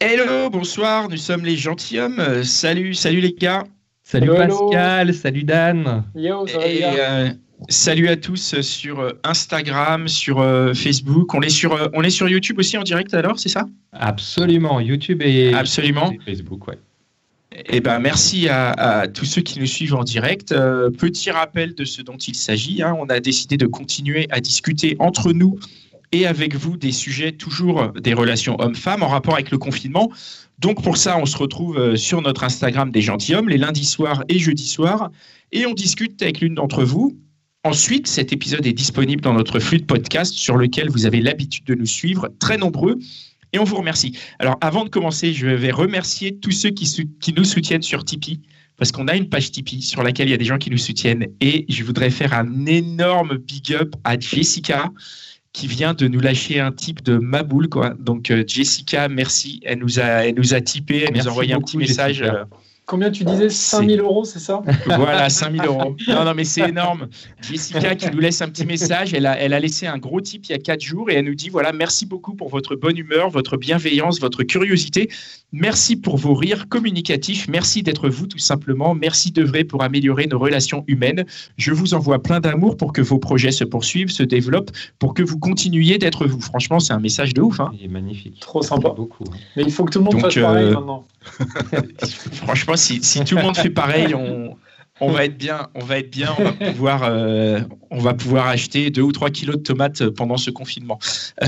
[0.00, 2.20] Hello, bonsoir, nous sommes les gentilshommes.
[2.20, 3.64] Euh, salut, salut les gars.
[4.02, 4.70] Salut Hello, hello.
[4.70, 6.04] Pascal, salut Dan.
[6.14, 7.28] Yo, ça va Et euh,
[7.68, 11.34] salut à tous sur euh, Instagram, sur euh, Facebook.
[11.34, 13.66] On est sur, euh, on est sur YouTube aussi en direct alors, c'est ça?
[13.92, 16.12] Absolument, YouTube et, Absolument.
[16.12, 16.78] et Facebook, ouais.
[17.70, 20.52] Eh ben, merci à, à tous ceux qui nous suivent en direct.
[20.52, 22.82] Euh, petit rappel de ce dont il s'agit.
[22.82, 22.94] hein.
[23.00, 25.58] On a décidé de continuer à discuter entre nous
[26.12, 30.10] et avec vous des sujets toujours des relations hommes-femmes en rapport avec le confinement.
[30.58, 34.24] Donc pour ça, on se retrouve euh, sur notre Instagram des gentilshommes les lundis soirs
[34.28, 35.10] et jeudis soirs
[35.52, 37.18] et on discute avec l'une d'entre vous.
[37.64, 41.64] Ensuite, cet épisode est disponible dans notre flux de podcast sur lequel vous avez l'habitude
[41.64, 42.96] de nous suivre, très nombreux,
[43.52, 44.16] et on vous remercie.
[44.38, 46.88] Alors avant de commencer, je vais remercier tous ceux qui,
[47.20, 48.40] qui nous soutiennent sur Tipeee,
[48.76, 50.78] parce qu'on a une page Tipeee sur laquelle il y a des gens qui nous
[50.78, 54.92] soutiennent, et je voudrais faire un énorme big up à Jessica,
[55.56, 57.70] qui vient de nous lâcher un type de Maboule.
[57.70, 57.94] Quoi.
[57.98, 61.54] Donc euh, Jessica, merci, elle nous a, elle nous a typé, elle nous a envoyé
[61.54, 62.18] un petit message.
[62.18, 62.46] Jessica.
[62.86, 63.48] Combien tu disais?
[63.50, 64.62] 5000 euros, c'est ça?
[64.86, 65.96] Voilà, 5000 euros.
[66.06, 67.08] Non, non, mais c'est énorme.
[67.42, 69.12] Jessica qui nous laisse un petit message.
[69.12, 71.24] Elle a, elle a laissé un gros tip il y a quatre jours et elle
[71.24, 75.10] nous dit voilà, merci beaucoup pour votre bonne humeur, votre bienveillance, votre curiosité.
[75.52, 77.48] Merci pour vos rires communicatifs.
[77.48, 78.94] Merci d'être vous, tout simplement.
[78.94, 81.24] Merci d'œuvrer pour améliorer nos relations humaines.
[81.56, 85.22] Je vous envoie plein d'amour pour que vos projets se poursuivent, se développent, pour que
[85.24, 86.40] vous continuiez d'être vous.
[86.40, 87.58] Franchement, c'est un message de ouf.
[87.58, 87.70] hein.
[87.74, 88.38] Il est magnifique.
[88.40, 88.90] Trop sympa.
[88.90, 89.24] Beaucoup.
[89.56, 91.04] Mais il faut que tout le monde Donc, fasse pareil euh, maintenant.
[92.32, 94.56] Franchement, si, si tout le monde fait pareil, on,
[95.00, 95.68] on va être bien.
[95.74, 96.34] On va être bien.
[96.38, 97.60] On va pouvoir, euh,
[97.90, 100.98] on va pouvoir acheter deux ou trois kilos de tomates pendant ce confinement.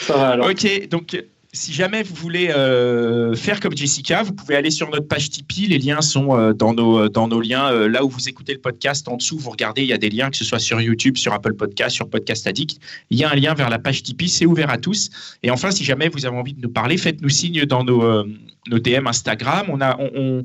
[0.00, 0.50] Ça va alors.
[0.50, 1.22] Ok, donc
[1.52, 5.66] si jamais vous voulez euh, faire comme Jessica, vous pouvez aller sur notre page Tipeee.
[5.66, 7.72] Les liens sont euh, dans, nos, dans nos liens.
[7.72, 10.10] euh, là où vous écoutez le podcast, en dessous, vous regardez, il y a des
[10.10, 12.78] liens, que ce soit sur YouTube, sur Apple Podcast, sur Podcast Addict.
[13.10, 15.10] Il y a un lien vers la page Tipeee, c'est ouvert à tous.
[15.42, 18.24] Et enfin, si jamais vous avez envie de nous parler, faites-nous signe dans nos, euh,
[18.68, 19.66] nos DM Instagram.
[19.70, 20.44] On a, on,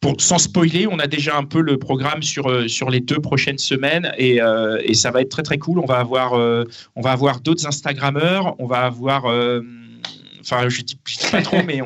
[0.00, 3.20] pour, sans spoiler, on a déjà un peu le programme sur, euh, sur les deux
[3.20, 5.78] prochaines semaines et, euh, et ça va être très très cool.
[5.78, 6.64] On va avoir, euh,
[6.96, 9.60] on va avoir d'autres Instagrammeurs, on va avoir, euh,
[10.40, 11.80] enfin je dis, je dis pas trop, mais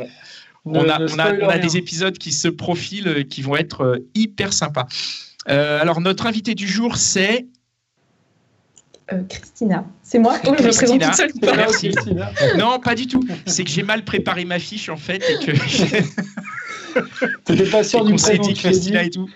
[0.64, 1.58] on, a, ne on a, spoil on a rien.
[1.62, 4.86] des épisodes qui se profilent, euh, qui vont être euh, hyper sympas.
[5.48, 7.46] Euh, alors notre invité du jour c'est
[9.12, 9.84] Euh, Christina.
[10.02, 11.28] C'est moi Oui, je me présente Christina.
[11.28, 11.56] toute seule.
[11.56, 11.90] Merci.
[12.56, 13.22] Non pas du tout.
[13.46, 15.52] C'est que j'ai mal préparé ma fiche en fait et que
[17.44, 19.28] T'étais pas sûr et du prénom dit Christina et tout.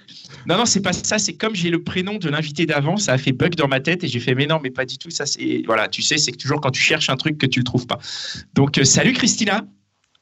[0.47, 1.19] Non, non, c'est pas ça.
[1.19, 4.05] C'est comme j'ai le prénom de l'invité d'avant, ça a fait bug dans ma tête
[4.05, 5.11] et j'ai fait, mais non, mais pas du tout.
[5.11, 7.61] Ça, c'est voilà, tu sais, c'est que toujours quand tu cherches un truc que tu
[7.61, 7.99] le trouves pas.
[8.55, 9.65] Donc, euh, salut Christina.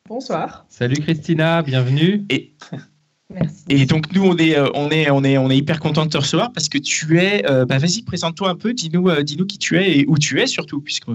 [0.08, 0.66] Bonsoir.
[0.68, 2.24] Salut Christina, bienvenue.
[2.30, 2.54] Et,
[3.34, 3.64] Merci.
[3.68, 6.10] et donc nous, on est, euh, on est, on est, on est hyper content de
[6.10, 7.44] te recevoir parce que tu es.
[7.50, 8.72] euh, bah, vas-y, présente-toi un peu.
[8.72, 11.08] Dis-nous, euh, dis-nous qui tu es et où tu es surtout, puisque.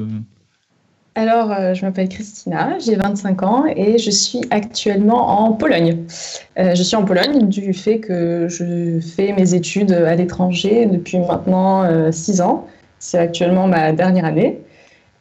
[1.15, 6.05] Alors, euh, je m'appelle Christina, j'ai 25 ans et je suis actuellement en Pologne.
[6.57, 11.19] Euh, je suis en Pologne du fait que je fais mes études à l'étranger depuis
[11.19, 12.65] maintenant 6 ans.
[12.99, 14.61] C'est actuellement ma dernière année.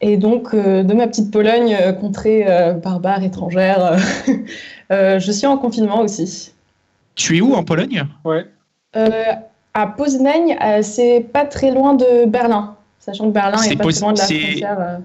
[0.01, 3.97] Et donc, euh, de ma petite Pologne, euh, contrée euh, barbare, étrangère, euh,
[4.91, 6.53] euh, je suis en confinement aussi.
[7.13, 8.03] Tu es où en Pologne?
[8.25, 8.45] Ouais.
[8.95, 9.09] Euh,
[9.75, 12.75] à Poznań, euh, c'est pas très loin de Berlin.
[12.99, 14.99] Sachant que Berlin C'est est pas très loin de la frontière.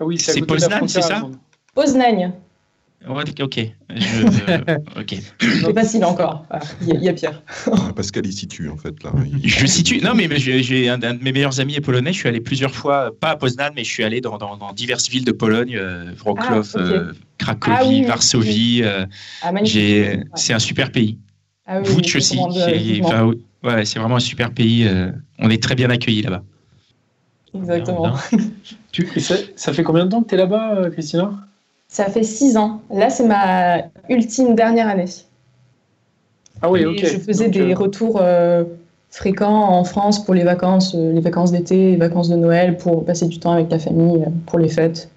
[0.00, 0.02] Euh.
[0.02, 1.20] Ah oui, C'est Poznan, c'est ça
[3.08, 3.60] Ouais, Ok.
[3.94, 5.14] Je- ok.
[5.38, 6.44] c'est facile encore.
[6.50, 7.26] Ah, Il y, a- y.
[7.70, 9.12] Ah, Pascal, il situe en fait là.
[9.42, 10.00] Il- Je situe.
[10.00, 12.12] Non, mais j'ai un, un de mes meilleurs amis est polonais.
[12.12, 14.72] Je suis allé plusieurs fois, pas à Poznan, mais je suis allé dans, dans- dans
[14.72, 18.80] diverses villes de Pologne, euh, Wrocław, Ah, euh, Cracovie, Ah oui, oui, Varsovie.
[18.82, 19.06] euh,
[19.42, 19.52] Ah,
[20.22, 20.24] Ouais.
[20.34, 21.18] C'est un super pays.
[21.66, 21.86] Ah oui,
[22.18, 22.38] aussi.
[23.00, 23.30] euh, enfin,
[23.62, 24.84] ouais, c'est vraiment un super pays.
[24.88, 26.42] euh, on est très bien accueillis là-bas.
[27.58, 28.12] Exactement.
[28.92, 31.32] Tu- ça, ça fait combien de temps que t'es là-bas, euh, Christina?
[31.88, 32.80] Ça fait six ans.
[32.90, 35.04] Là, c'est ma ultime dernière année.
[36.62, 36.98] Ah oui, Et ok.
[37.00, 38.64] Je faisais Donc, des euh, retours euh,
[39.10, 43.04] fréquents en France pour les vacances, euh, les vacances d'été, les vacances de Noël, pour
[43.04, 45.10] passer du temps avec la famille, pour les fêtes.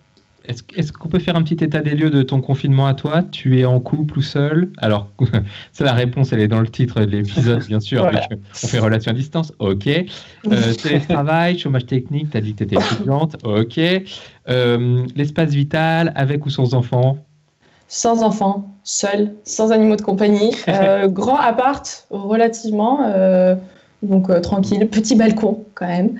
[0.50, 3.22] Est-ce qu'on peut faire un petit état des lieux de ton confinement à toi?
[3.22, 4.72] Tu es en couple ou seul?
[4.80, 5.07] Alors,
[5.72, 8.01] c'est la réponse, elle est dans le titre de l'épisode, bien sûr.
[8.10, 8.28] Voilà.
[8.31, 9.88] On fait relation à distance, ok.
[9.88, 13.80] Euh, télétravail, chômage technique, tu as dit que tu étais étudiante, ok.
[14.50, 17.18] Euh, L'espace vital, avec ou sans enfants
[17.88, 20.56] Sans enfants, seul, sans animaux de compagnie.
[20.68, 23.01] Euh, grand appart, relativement.
[23.06, 23.56] euh,
[24.01, 24.88] donc tranquille.
[24.88, 26.18] Petit balcon, quand même,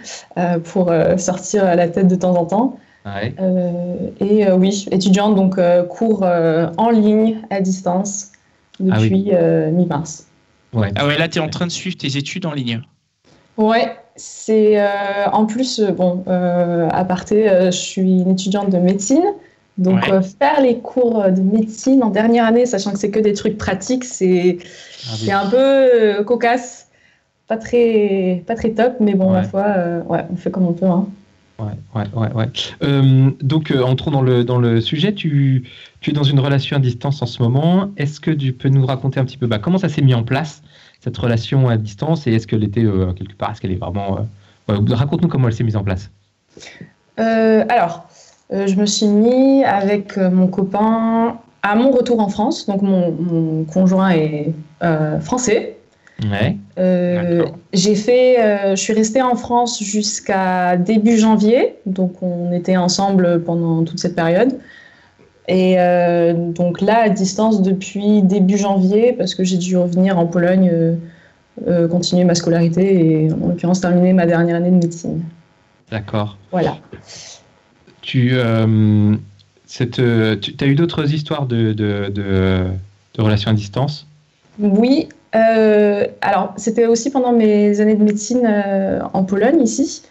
[0.66, 2.80] pour sortir la tête de temps en temps.
[3.16, 3.34] Ouais.
[3.40, 8.32] Euh, et euh, oui, étudiante, donc euh, cours euh, en ligne, à distance,
[8.80, 9.10] Ah oui.
[9.10, 10.28] depuis euh, mi-mars.
[10.74, 10.92] ouais.
[10.96, 12.82] Ah ouais, là, tu es en train de suivre tes études en ligne.
[13.58, 14.86] Ouais, c'est euh,
[15.34, 19.26] en plus, bon, euh, à parté, euh, je suis une étudiante de médecine.
[19.78, 20.12] Donc, Ouais.
[20.12, 23.58] euh, faire les cours de médecine en dernière année, sachant que c'est que des trucs
[23.58, 24.58] pratiques, c'est
[25.10, 25.32] Ah oui.
[25.32, 26.88] un peu euh, cocasse.
[27.48, 29.38] Pas très, pas très top, mais bon, Ouais.
[29.40, 30.86] ma foi, euh, ouais, on fait comme on peut.
[30.86, 31.08] Hein.
[31.60, 32.46] Ouais, ouais, ouais.
[32.84, 35.14] Euh, donc, euh, entrons dans le, dans le sujet.
[35.14, 35.66] Tu,
[36.08, 37.92] es dans une relation à distance en ce moment.
[37.98, 40.24] Est-ce que tu peux nous raconter un petit peu bah, comment ça s'est mis en
[40.24, 40.62] place,
[41.02, 44.20] cette relation à distance, et est-ce qu'elle était euh, quelque part, est-ce qu'elle est vraiment...
[44.70, 46.12] euh, Raconte-nous comment elle s'est mise en place.
[47.20, 48.08] Euh, alors,
[48.52, 52.68] je me suis mis avec mon copain à mon retour en France.
[52.68, 54.54] Donc, mon, mon conjoint est
[55.22, 55.79] français.
[56.24, 56.58] Ouais.
[56.78, 62.76] Euh, j'ai fait, euh, je suis restée en France jusqu'à début janvier, donc on était
[62.76, 64.60] ensemble pendant toute cette période.
[65.48, 70.26] Et euh, donc là, à distance depuis début janvier, parce que j'ai dû revenir en
[70.26, 70.98] Pologne,
[71.90, 75.24] continuer ma scolarité et en l'occurrence terminer ma dernière année de médecine.
[75.90, 76.38] D'accord.
[76.52, 76.78] Voilà.
[78.02, 78.34] Tu,
[79.66, 80.02] cette,
[80.42, 82.66] tu as eu d'autres histoires de, de, de,
[83.16, 84.08] de relations à distance?
[84.60, 90.04] Oui, euh, alors c'était aussi pendant mes années de médecine euh, en Pologne ici.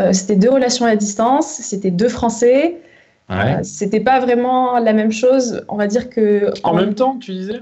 [0.00, 2.80] Euh, c'était deux relations à distance, c'était deux Français.
[3.28, 3.36] Ouais.
[3.36, 5.64] Euh, c'était pas vraiment la même chose.
[5.68, 7.60] On va dire que En même temps, tu disais?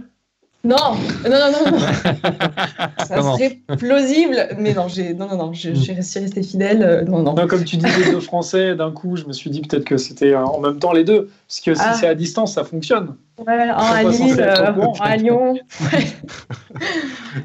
[0.64, 0.76] Non,
[1.24, 1.78] non, non, non, non.
[3.06, 6.82] ça Comment serait plausible, mais non, j'ai non, non, non, je, suis restée fidèle.
[6.82, 7.34] euh, non, non.
[7.34, 10.32] Non, comme tu disais deux Français, d'un coup, je me suis dit peut-être que c'était
[10.34, 11.30] euh, en même temps les deux.
[11.46, 11.94] Parce que si Ah.
[11.94, 13.14] c'est à distance, ça fonctionne.
[13.46, 15.54] Ouais, un à Lille, euh, à Lyon.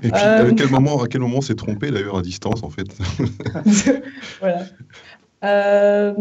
[0.02, 2.64] Et puis, Euh, à quel moment, à quel moment on s'est trompé d'ailleurs à distance
[2.64, 2.88] en fait?
[4.40, 4.60] Voilà.
[5.44, 6.14] Euh,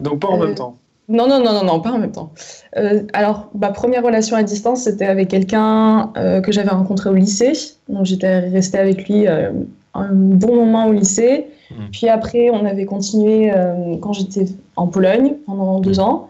[0.00, 0.76] Donc pas en Euh, même temps.
[1.08, 2.32] Non, non, non, non, non, pas en même temps.
[2.76, 7.14] Euh, alors, ma première relation à distance, c'était avec quelqu'un euh, que j'avais rencontré au
[7.14, 7.52] lycée.
[7.88, 9.50] Donc, j'étais restée avec lui euh,
[9.94, 11.46] un bon moment au lycée.
[11.70, 11.88] Mhm.
[11.92, 13.52] Puis après, on avait continué
[14.00, 16.28] quand j'étais en Pologne pendant deux ans.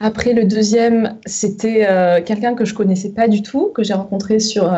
[0.00, 1.86] Après, le deuxième, c'était
[2.24, 4.68] quelqu'un que je connaissais pas du tout, que j'ai rencontré sur.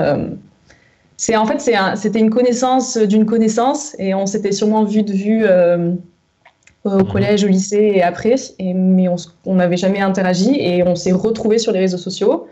[1.17, 5.03] c'est en fait, c'est un- c'était une connaissance d'une connaissance, et on s'était sûrement vu
[5.03, 5.47] de vue
[6.85, 7.13] au Mhm.
[7.13, 9.07] collège, au lycée et après, et, mais
[9.47, 12.47] on n'avait jamais interagi et on s'est retrouvés sur les réseaux sociaux.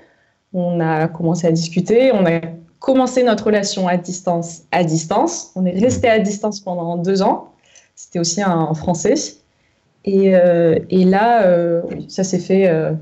[0.55, 2.41] On a commencé à discuter, on a
[2.79, 5.51] commencé notre relation à distance à distance.
[5.55, 7.49] On est resté à distance pendant deux ans.
[7.95, 9.15] C'était aussi un Français.
[10.05, 12.93] Et, euh, et là, euh, ça s'est fait, euh,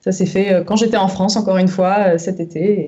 [0.00, 2.80] ça s'est fait euh, quand j'étais en France, encore une fois, euh, cet été.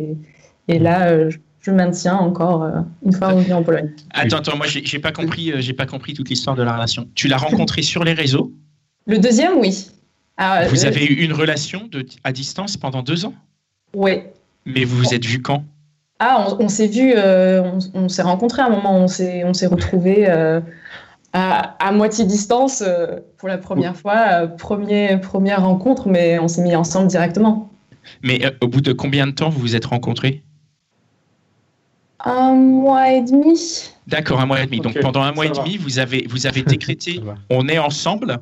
[0.69, 1.31] Et, et là, euh,
[1.65, 3.91] je- maintiens encore euh, une fois revenu en Pologne.
[4.11, 7.09] Attends, attends, moi, j'ai pas compris, euh, j'ai pas compris toute l'histoire de la relation.
[7.15, 8.53] Tu l'as rencontré sur les réseaux?
[9.07, 9.91] Le deuxième, oui.
[10.37, 13.35] Ah, Vous euh, avez eu une relation de, à distance pendant deux ans?
[13.95, 14.33] Ouais.
[14.67, 15.65] Mais vous vous êtes vus quand?
[16.19, 19.45] Ah, on, on s'est vu, euh, on, on s'est rencontrés à un moment, on s'est,
[19.45, 20.61] on s'est retrouvés euh,
[21.33, 22.83] à, à moitié distance
[23.37, 27.71] pour la première fois, premier, première rencontre, mais on s'est mis ensemble directement.
[28.23, 30.43] Mais au bout de combien de temps vous vous êtes rencontrés?
[32.25, 33.91] Un mois et demi.
[34.07, 34.81] D'accord, un mois et demi.
[34.81, 35.63] Donc pendant un mois et va.
[35.63, 38.39] demi, vous avez, vous avez décrété on est ensemble,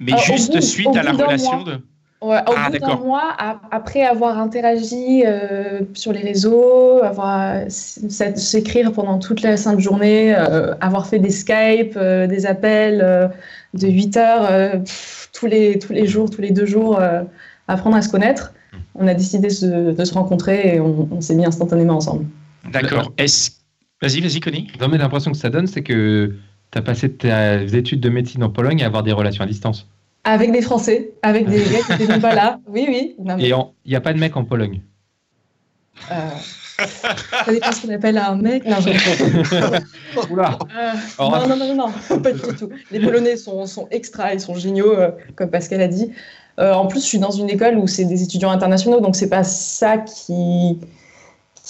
[0.00, 1.64] mais Euh, juste bout- suite à la relation mois.
[1.64, 1.78] de.
[2.20, 3.36] Ouais, au Ah, bout d'un mois,
[3.70, 10.74] après avoir interagi euh, sur les réseaux, avoir s'écrire pendant toute la sainte journée, euh,
[10.80, 13.28] avoir fait des Skype, euh, des appels euh,
[13.74, 17.22] de 8 heures euh, pff, tous, les, tous les jours, tous les deux jours, euh,
[17.68, 18.52] apprendre à se connaître,
[18.96, 22.24] on a décidé de se, de se rencontrer et on, on s'est mis instantanément ensemble.
[22.64, 23.12] D'accord.
[23.18, 23.50] Est-ce.
[24.00, 24.68] Vas-y, vas-y, Connie.
[24.80, 26.34] Non, mais l'impression que ça donne, c'est que
[26.70, 29.86] tu as passé tes études de médecine en Pologne à avoir des relations à distance.
[30.24, 32.60] Avec des Français, avec des gars qui étaient même pas là.
[32.68, 33.14] Oui, oui.
[33.18, 33.52] Non, mais, Et
[33.84, 34.80] il n'y a pas de mec en Pologne.
[36.12, 36.14] euh,
[37.44, 38.64] ça dépend ce qu'on appelle un mec.
[38.66, 41.30] Non, je- Oula Euh, Oh.
[41.32, 42.68] non, non, non, non, non, pas du tout.
[42.92, 46.12] Les Polonais sont, sont extra, ils sont géniaux, euh, comme Pascal a dit.
[46.60, 49.28] Euh, en plus, je suis dans une école où c'est des étudiants internationaux, donc c'est
[49.28, 50.78] pas ça qui,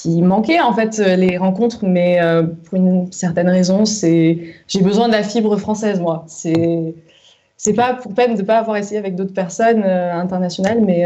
[0.03, 4.81] qui manquait, en fait, euh, les rencontres, mais euh, pour une certaine raison, c'est j'ai
[4.81, 6.25] besoin de la fibre française, moi.
[6.29, 6.95] C'est
[7.57, 11.05] c'est pas pour peine de pas avoir essayé avec d'autres personnes internationales, mais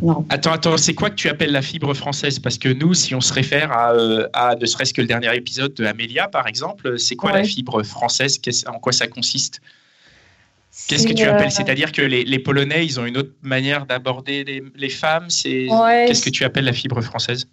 [0.00, 0.24] non.
[0.30, 2.38] Attends, attends, c'est quoi que tu appelles la fibre française?
[2.38, 3.92] Parce que nous, si on se réfère à,
[4.32, 7.82] à ne serait-ce que le dernier épisode de Amélia, par exemple, c'est quoi la fibre
[7.82, 8.40] française?
[8.66, 9.60] En quoi ça consiste?
[10.88, 11.52] Qu'est-ce que tu appelles?
[11.52, 15.30] C'est-à-dire que les, Polonais, ils ont une autre manière d'aborder les, femmes.
[15.30, 15.66] C'est
[16.06, 17.46] qu'est-ce que tu appelles la fibre française?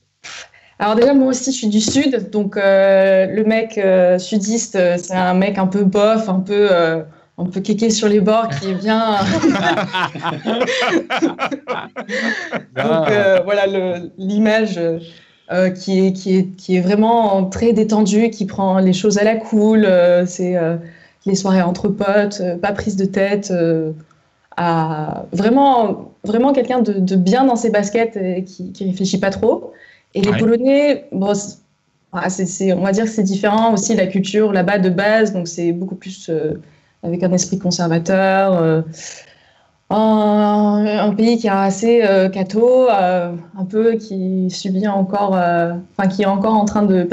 [0.80, 3.80] Alors déjà, moi aussi, je suis du sud, donc le mec
[4.20, 6.70] sudiste, c'est un mec un peu bof, un peu
[7.42, 9.16] un peu kéké sur les bords qui est bien.
[12.76, 13.66] Donc euh, voilà
[14.18, 14.80] l'image
[15.52, 19.24] euh, qui, est, qui, est, qui est vraiment très détendue, qui prend les choses à
[19.24, 19.86] la cool.
[19.86, 20.56] Euh, c'est
[21.26, 23.54] les soirées entre potes, pas prise de tête.
[24.58, 29.74] à vraiment, vraiment quelqu'un de, bien dans ses baskets et qui, qui réfléchit pas trop.
[30.14, 34.80] Et les Polonais, bon, c'est, on va dire que c'est différent aussi la culture là-bas
[34.80, 36.30] de base, donc c'est beaucoup plus
[37.04, 38.82] avec un esprit conservateur.
[39.92, 46.08] Euh, un, pays qui est assez euh, catho, euh, un peu qui subit encore, enfin
[46.10, 47.08] qui est encore en train de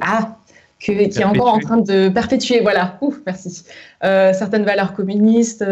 [0.00, 0.36] ah,
[0.78, 3.64] qui est encore en train de perpétuer, voilà, Ouf, merci,
[4.00, 5.64] certaines valeurs communistes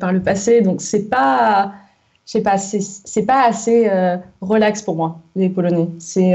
[0.00, 0.62] par le passé.
[0.62, 1.72] Donc c'est pas,
[2.26, 3.90] je sais pas, c'est pas assez
[4.40, 5.88] relax pour moi les Polonais.
[5.98, 6.34] C'est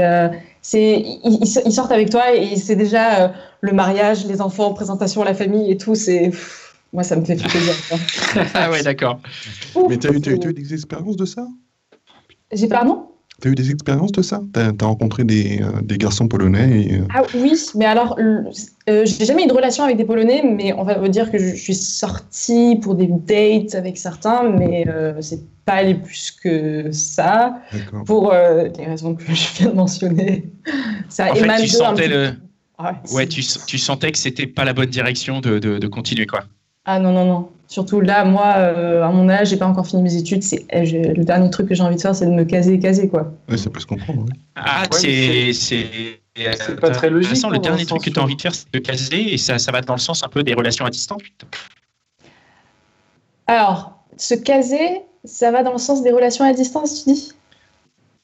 [0.70, 3.28] c'est ils, sortent avec toi et c'est déjà euh,
[3.62, 5.94] le mariage, les enfants, présentation à la famille et tout.
[5.94, 6.30] C'est
[6.92, 7.74] moi, ça me fait plaisir.
[8.54, 9.18] ah ouais, d'accord.
[9.88, 10.20] Mais tu as, eu
[10.52, 11.46] des expériences de ça?
[12.52, 13.07] J'ai pardon?
[13.40, 14.42] Tu as eu des expériences de ça?
[14.52, 18.42] Tu as, rencontré des, euh, des, garçons polonais euh, Ah oui, mais alors, euh,
[18.86, 21.74] j'ai jamais eu de relation avec des polonais, mais on va dire que je, suis
[21.74, 24.84] sortie pour des dates avec certains, mais
[25.20, 27.60] c'est pas aller plus que ça,
[28.06, 30.50] pour les raisons que je viens de mentionner.
[31.08, 32.32] Ça en fait, tu sentais le...
[33.12, 36.44] ouais, tu, tu, sentais que c'était pas la bonne direction de, de, de continuer, quoi.
[36.90, 37.50] Ah non, non, non.
[37.66, 40.42] Surtout là, moi, euh, à mon âge, j'ai pas encore fini mes études.
[40.42, 42.78] C'est eh, le dernier truc que j'ai envie de faire, c'est de me caser et
[42.78, 43.30] caser, quoi.
[43.50, 44.24] Oui, ça peut se comprendre.
[44.56, 47.44] Ah, c'est c'est pas très logique.
[47.46, 49.70] le dernier truc que tu as envie de faire, c'est de caser, et ça, ça
[49.70, 51.20] va dans le sens un peu des relations à distance.
[53.46, 57.32] Alors, se caser, ça va dans le sens des relations à distance, tu dis?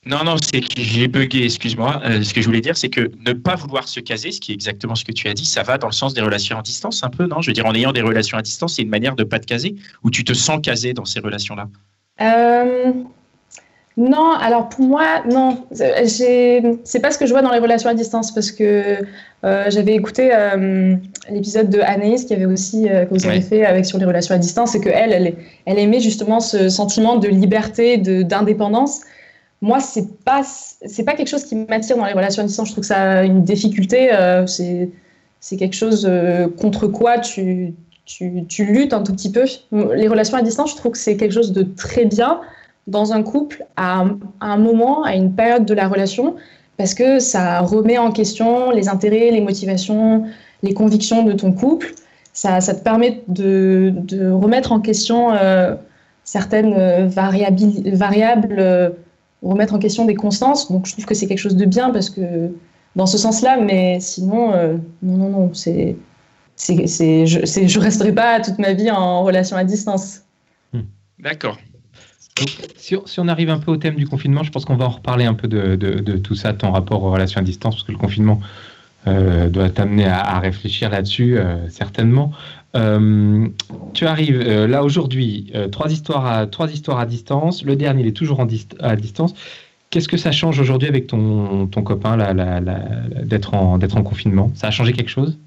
[0.06, 2.02] Non, non, c'est que j'ai bugué, excuse-moi.
[2.04, 4.52] Euh, ce que je voulais dire, c'est que ne pas vouloir se caser, ce qui
[4.52, 6.62] est exactement ce que tu as dit, ça va dans le sens des relations à
[6.62, 7.40] distance, un peu, non?
[7.40, 9.38] Je veux dire, en ayant des relations à distance, c'est une manière de ne pas
[9.38, 11.68] te caser, ou tu te sens casé dans ces relations-là?
[12.20, 12.92] Euh,
[13.96, 15.66] Non, alors pour moi, non.
[15.72, 18.98] C'est pas ce que je vois dans les relations à distance, parce que
[19.44, 20.32] euh, j'avais écouté
[21.30, 24.38] l'épisode de Anaïs, qui avait aussi, que vous avez fait avec sur les relations à
[24.38, 25.34] distance, et qu'elle, elle,
[25.64, 29.00] elle aimait justement ce sentiment de liberté, d'indépendance
[29.64, 32.68] moi, c'est pas c'est pas quelque chose qui m'attire dans les relations à distance.
[32.68, 34.12] Je trouve que ça a une difficulté.
[34.12, 34.90] Euh, c'est
[35.40, 37.72] c'est quelque chose euh, contre quoi tu,
[38.04, 39.44] tu, tu, luttes un tout petit peu.
[39.72, 42.42] Les relations à distance, je trouve que c'est quelque chose de très bien
[42.88, 44.04] dans un couple à,
[44.42, 46.36] un moment, à une période de la relation,
[46.76, 50.24] parce que ça remet en question les intérêts, les motivations,
[50.62, 51.94] les convictions de ton couple.
[52.34, 55.74] Ça, ça te permet de, de, remettre en question euh,
[56.24, 57.56] certaines variables,
[57.92, 58.94] variables
[59.50, 60.70] remettre en question des constances.
[60.70, 62.50] Donc je trouve que c'est quelque chose de bien parce que
[62.96, 65.96] dans ce sens-là, mais sinon, euh, non, non, non, c'est,
[66.56, 70.20] c'est, c'est, je, c'est, je resterai pas toute ma vie en relation à distance.
[70.72, 70.82] Hmm.
[71.18, 71.58] D'accord.
[72.76, 74.90] si, si, on arrive un peu au thème du confinement, je pense qu'on va en
[74.90, 77.84] reparler un peu de, de, de tout ça, ton rapport aux relations à distance, parce
[77.84, 78.40] que le confinement
[79.06, 82.32] euh, doit t'amener à, à, réfléchir là-dessus, euh, certainement.
[82.76, 83.46] Euh,
[83.92, 87.64] tu arrives euh, là aujourd'hui, euh, trois, histoires à, trois histoires à distance.
[87.64, 88.48] Le dernier, il est toujours en
[88.80, 89.34] à distance.
[89.90, 92.16] Qu'est-ce que ça change aujourd'hui avec ton, ton copain
[93.24, 94.50] d'être en, en confinement?
[94.54, 95.38] Ça a changé quelque chose?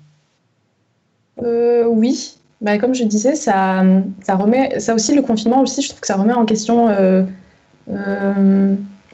[1.41, 2.35] Oui.
[2.61, 3.83] Bah, comme je disais, ça,
[4.23, 6.87] ça remet, ça aussi, le confinement aussi, je trouve que ça remet en question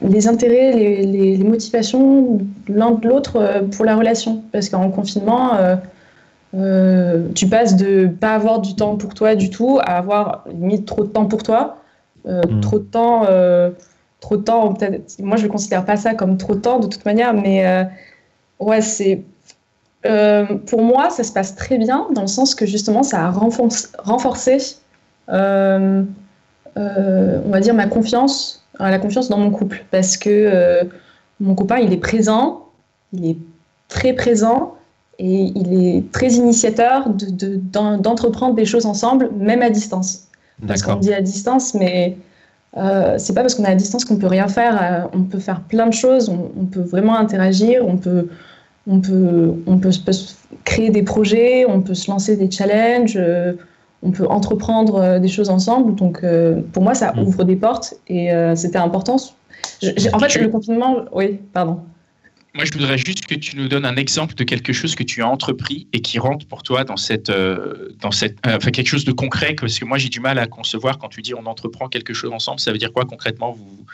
[0.02, 4.44] les intérêts, les, les, les motivations l'un de l'autre pour la relation.
[4.52, 5.58] Parce qu'en confinement,
[6.54, 10.86] euh, tu passes de pas avoir du temps pour toi du tout à avoir limite
[10.86, 11.78] trop de temps pour toi.
[12.26, 12.60] Euh, hmm.
[12.60, 13.70] Trop de temps, euh,
[14.20, 14.74] trop de temps.
[15.18, 17.86] Moi, je ne considère pas ça comme trop de temps de toute manière, mais
[18.60, 19.22] ouais, c'est.
[20.66, 24.76] pour moi, ça se passe très bien dans le sens que justement, ça a renforcé,
[25.28, 26.04] on
[26.76, 29.84] va dire, ma confiance, la confiance dans mon couple.
[29.90, 30.86] Parce que
[31.40, 32.68] mon copain, il est présent,
[33.12, 33.38] il est
[33.88, 34.74] très présent
[35.18, 40.28] et il est très initiateur d'entreprendre de, des choses ensemble, même à distance.
[40.66, 42.16] Parce qu'on dit à distance, mais
[42.76, 44.80] euh, c'est pas parce qu'on est à distance qu'on peut rien faire.
[44.82, 48.28] Euh, on peut faire plein de choses, on, peut vraiment interagir, on peut,
[48.86, 49.90] on peut, on peut,
[50.64, 53.52] créer des projets, on peut se lancer des challenges, euh,
[54.02, 55.94] on peut entreprendre euh, des choses ensemble.
[55.94, 57.20] Donc, euh, pour moi, ça Mm.
[57.26, 59.16] ouvre des portes et c'était important.
[59.82, 61.80] Je- en fait, Tu- le confinement, oui, pardon.
[62.54, 65.22] Moi, je voudrais juste que tu nous donnes un exemple de quelque chose que tu
[65.22, 68.86] as entrepris et qui rentre pour toi dans cette, euh, dans cette, euh, enfin quelque
[68.86, 69.54] chose de concret.
[69.54, 72.30] Parce que moi, j'ai du mal à concevoir quand tu dis on entreprend quelque chose
[72.32, 72.60] ensemble.
[72.60, 73.84] Ça veut dire quoi concrètement vous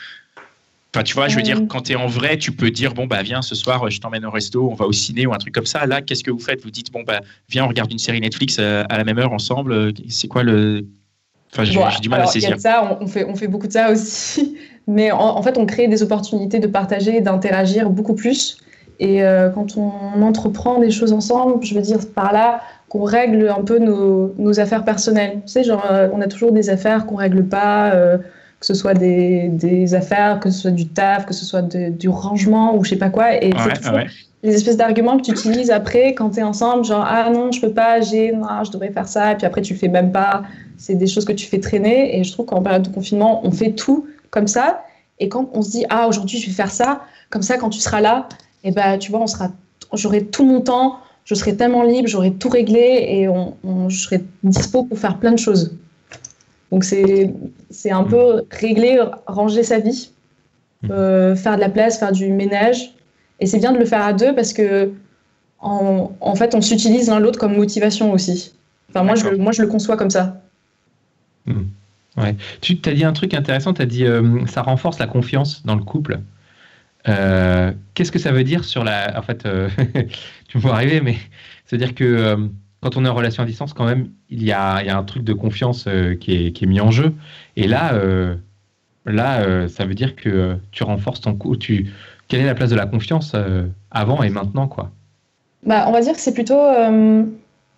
[0.93, 1.65] Enfin, tu vois, je veux dire, Euh.
[1.67, 4.25] quand tu es en vrai, tu peux dire bon bah viens ce soir, je t'emmène
[4.25, 5.85] au resto, on va au ciné ou un truc comme ça.
[5.85, 6.61] Là, qu'est-ce que vous faites?
[6.63, 9.93] Vous dites bon bah viens, on regarde une série Netflix à la même heure ensemble.
[10.09, 10.85] C'est quoi le
[11.53, 12.55] Enfin, j'ai Bon, du mal à y a saisir.
[12.55, 14.57] de ça, on fait, on fait beaucoup de ça aussi.
[14.87, 18.57] Mais en, en fait, on crée des opportunités de partager et d'interagir beaucoup plus.
[18.99, 23.49] Et euh, quand on entreprend des choses ensemble, je veux dire par là qu'on règle
[23.49, 25.41] un peu nos, nos affaires personnelles.
[25.45, 28.17] Tu sais, genre, euh, on a toujours des affaires qu'on règle pas, euh,
[28.59, 31.89] que ce soit des, des affaires, que ce soit du taf, que ce soit de-
[31.89, 33.35] du rangement ou je sais pas quoi.
[33.43, 34.07] Et c'est Ouais, ouais.
[34.43, 37.59] les espèces d'arguments que tu utilises après quand tu es ensemble, genre ah non, je
[37.61, 40.11] peux pas, j'ai, non, je devrais faire ça, et puis après tu le fais même
[40.11, 40.43] pas.
[40.77, 43.51] C'est des choses que tu fais traîner, et je trouve qu'en période de confinement, on
[43.51, 44.83] fait tout comme ça,
[45.19, 47.79] et quand on se dit ah aujourd'hui je vais faire ça, comme ça quand tu
[47.79, 48.27] seras là,
[48.63, 49.51] et ben tu vois, on sera,
[49.93, 53.99] j'aurai tout mon temps, je serai tellement libre, j'aurai tout réglé, et on, on- je
[53.99, 55.75] serai dispo pour faire plein de choses.
[56.71, 57.33] Donc c'est
[57.69, 60.11] c'est un peu régler, ranger sa vie,
[60.89, 62.95] euh, faire de la place, faire du ménage.
[63.39, 64.91] Et c'est bien de le faire à deux parce que,
[65.59, 68.53] en, en fait, on s'utilise l'un l'autre comme motivation aussi.
[68.89, 70.41] Enfin, moi je, moi, je le conçois comme ça.
[72.61, 75.75] Tu as dit un truc intéressant, tu as dit euh, ça renforce la confiance dans
[75.75, 76.19] le couple.
[77.07, 79.17] Euh, Qu'est-ce que ça veut dire sur la.
[79.17, 79.69] En fait, euh,
[80.47, 81.15] tu me vois arriver, mais
[81.65, 82.37] c'est-à-dire que euh,
[82.81, 84.97] quand on est en relation à distance, quand même, il y a, il y a
[84.97, 85.87] un truc de confiance
[86.19, 87.13] qui, est, qui est mis en jeu.
[87.55, 87.93] Et là,
[89.05, 91.59] là ça veut dire que tu renforces ton couple.
[91.59, 91.91] Tu...
[92.27, 93.35] Quelle est la place de la confiance
[93.91, 94.89] avant et maintenant, quoi?
[95.63, 96.59] Bah, on va dire que c'est plutôt.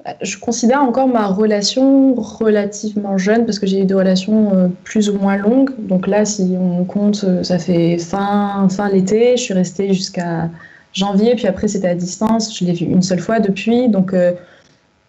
[0.07, 4.67] Euh, je considère encore ma relation relativement jeune parce que j'ai eu des relations euh,
[4.83, 5.71] plus ou moins longues.
[5.77, 9.37] Donc là, si on compte, euh, ça fait fin, fin l'été.
[9.37, 10.49] Je suis restée jusqu'à
[10.93, 12.57] janvier, puis après c'était à distance.
[12.57, 13.89] Je l'ai vu une seule fois depuis.
[13.89, 14.33] Donc euh,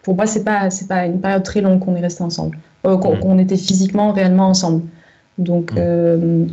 [0.03, 2.97] pour moi, c'est pas c'est pas une période très longue qu'on est resté ensemble, Euh,
[2.97, 4.83] qu'on qu'on était physiquement réellement ensemble.
[5.37, 6.45] Donc euh,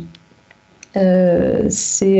[0.97, 2.19] euh, c'est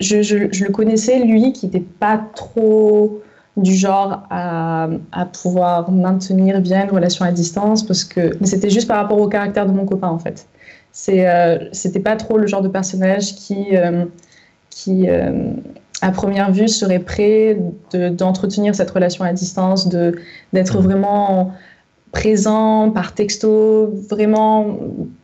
[0.00, 3.20] je, je, je le connaissais lui qui n'était pas trop
[3.58, 8.70] du genre à, à pouvoir maintenir bien une relation à distance parce que mais c'était
[8.70, 10.46] juste par rapport au caractère de mon copain en fait
[10.92, 14.04] c'est euh, c'était pas trop le genre de personnage qui euh,
[14.70, 15.52] qui euh,
[16.02, 17.58] à première vue serait prêt
[17.92, 20.14] de- d'entretenir cette relation à distance de
[20.52, 20.84] d'être Mhm.
[20.84, 21.52] vraiment
[22.12, 24.66] présent par texto vraiment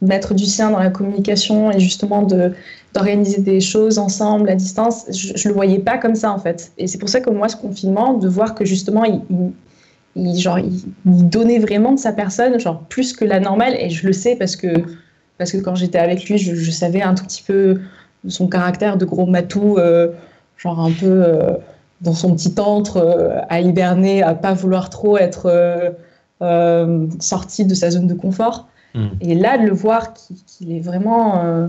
[0.03, 2.53] mettre du sien dans la communication et justement de
[2.95, 6.73] d'organiser des choses ensemble à distance, je, je le voyais pas comme ça en fait.
[6.79, 9.53] Et c'est pour ça que moi, ce confinement, de voir que justement, il, il,
[10.17, 10.73] il- genre, il,
[11.05, 13.75] il donnait vraiment de sa personne, genre plus que la normale.
[13.79, 14.69] Et je le sais parce que,
[15.39, 17.81] parce que quand j'étais avec lui, je, je savais un tout petit peu
[18.29, 20.09] son caractère de gros matou, euh,
[20.57, 21.55] genre un peu euh,
[22.01, 25.51] dans son petit antre, euh, à hiberner, à pas vouloir trop être
[27.19, 28.69] sorti de sa zone de confort.
[28.95, 29.07] Mm.
[29.21, 30.13] Et là, de le voir
[30.47, 31.69] qu'il est vraiment,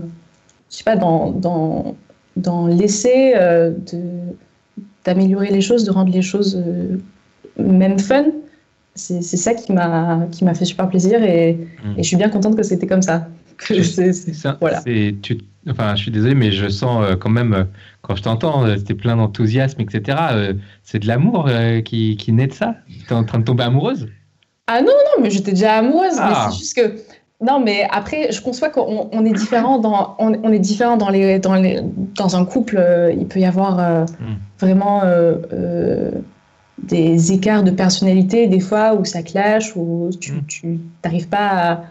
[0.70, 1.96] je sais pas, dans, dans,
[2.36, 3.72] dans l'essai euh,
[5.04, 6.96] d'améliorer les choses, de rendre les choses euh,
[7.62, 8.24] même fun,
[8.94, 11.98] c'est ça qui m'a fait super plaisir et, Mm.
[11.98, 13.28] et je suis bien contente que c'était comme ça.
[13.58, 14.82] Que Je- Ça, voilà.
[14.82, 15.38] tu,
[15.70, 17.64] enfin, je suis désolé, mais je sens euh, quand même, euh,
[18.02, 20.18] quand je t'entends, c'était plein d'enthousiasme, etc.
[20.82, 21.48] c'est de l'amour
[21.84, 22.74] qui, qui naît de ça
[23.06, 24.08] Tu es en train de tomber amoureuse?
[24.66, 26.48] Ah non, non, mais j'étais déjà amoureuse, Ah.
[26.48, 26.96] mais c'est juste que.
[27.44, 31.10] Non, mais après, je conçois qu'on on est différent dans, on, on est différent dans
[31.10, 31.80] les, dans les,
[32.16, 32.76] dans un couple.
[32.78, 34.34] euh, il peut y avoir euh, Mm.
[34.58, 36.10] vraiment euh,
[36.82, 40.32] des écarts de personnalité des fois où ça clash, où tu,
[41.04, 41.84] n'arrives pas à,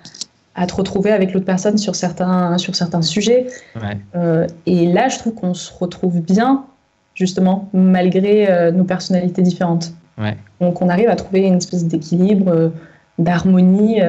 [0.56, 3.46] à te retrouver avec l'autre personne sur certains, sur certains sujets.
[3.76, 4.48] Ouais.
[4.66, 6.66] Et là, je trouve qu'on se retrouve bien,
[7.14, 9.94] justement, malgré nos personnalités différentes.
[10.18, 10.38] Ouais.
[10.62, 12.72] Donc, on arrive à trouver une espèce d'équilibre,
[13.20, 14.00] d'harmonie,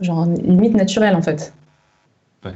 [0.00, 1.52] genre limite naturelle, en fait.
[2.42, 2.50] Bah,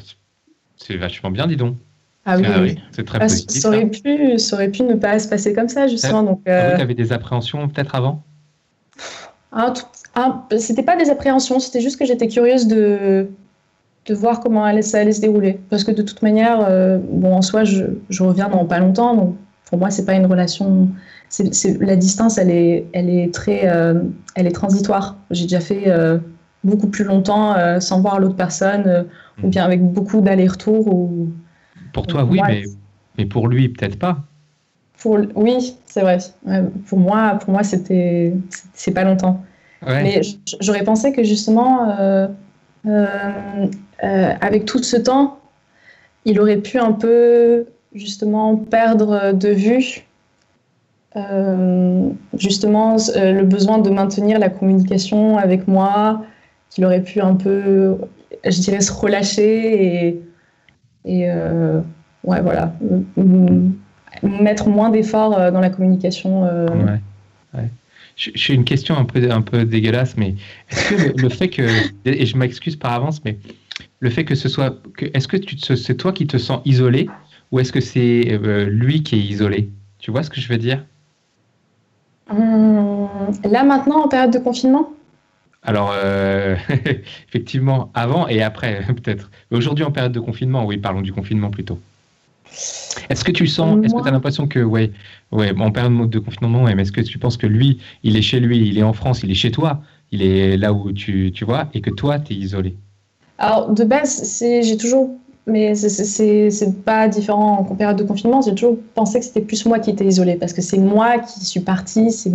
[0.77, 1.77] c'est vachement bien, dis donc.
[2.25, 2.79] Ah oui, Ah oui.
[2.93, 3.61] C'est très Ah, positif.
[3.61, 3.69] ça, ça.
[3.69, 6.23] aurait pu, ça aurait pu ne pas se passer comme ça, justement.
[6.23, 8.23] Donc, Ah, euh, vous, t'avais des appréhensions peut-être avant?
[9.53, 9.83] Un tout-
[10.15, 13.29] un- c'était pas des appréhensions, c'était juste que j'étais curieuse de,
[14.07, 15.59] de voir comment allait, ça allait se dérouler.
[15.69, 19.15] Parce que de toute manière, euh, bon, en soi, je, je reviens dans pas longtemps,
[19.17, 19.37] donc
[19.69, 20.89] pour moi, c'est pas une relation.
[21.29, 24.03] c'est- la distance, elle est, elle est très, euh,
[24.35, 25.17] elle est transitoire.
[25.31, 26.19] J'ai déjà fait euh,
[26.65, 29.03] beaucoup plus longtemps euh, sans voir l'autre personne, euh,
[29.43, 30.87] ou bien avec beaucoup d'allers-retours.
[30.87, 31.29] Ou
[31.93, 32.49] Pour toi, oui, Ouais.
[32.49, 32.63] mais,
[33.19, 34.19] mais pour lui, peut-être pas.
[35.01, 36.19] pour, oui, c'est vrai.
[36.47, 38.35] Ouais, pour moi, pour moi, c'était,
[38.75, 39.43] c'est pas longtemps.
[39.85, 40.21] Mais
[40.61, 42.29] j'aurais pensé que justement, euh,
[44.01, 45.41] avec tout ce temps,
[46.25, 50.07] il aurait pu un peu justement perdre de vue
[52.39, 56.23] justement le besoin de maintenir la communication avec moi,
[56.75, 57.97] qu'il aurait pu un peu,
[58.45, 60.23] je dirais, se relâcher et,
[61.05, 61.29] et
[62.25, 62.75] ouais, voilà,
[64.23, 66.43] mettre moins d'efforts dans la communication.
[66.43, 67.01] Ouais.
[68.17, 70.35] J'ai une question un peu, un peu dégueulasse, mais
[70.71, 71.63] est-ce que le, fait que,
[72.05, 73.39] et je m'excuse par avance, mais
[74.01, 74.77] le fait que ce soit,
[75.15, 75.37] est-ce que
[75.77, 77.09] c'est toi qui te sens isolé
[77.51, 79.71] ou est-ce que c'est euh, lui qui est isolé?
[79.99, 80.85] Tu vois ce que je veux dire?
[82.31, 83.09] Hum,
[83.45, 84.93] Là maintenant, en période de confinement?
[85.63, 86.57] Alors, euh,
[87.29, 89.31] effectivement, avant et après, peut-être.
[89.51, 91.79] Aujourd'hui, en période de confinement, oui, parlons du confinement plutôt.
[93.09, 94.91] Est-ce que tu sens, est-ce que tu as l'impression que, ouais,
[95.31, 98.23] ouais, en période de confinement, ouais, mais est-ce que tu penses que lui, il est
[98.23, 101.33] chez lui, il est en France, il est chez toi, il est là où tu,
[101.33, 102.77] tu vois, et que toi, tu es isolé?
[103.39, 108.77] Alors, de base, j'ai toujours, mais c'est pas différent en période de confinement, j'ai toujours
[108.95, 112.11] pensé que c'était plus moi qui étais isolé, parce que c'est moi qui suis partie,
[112.11, 112.33] c'est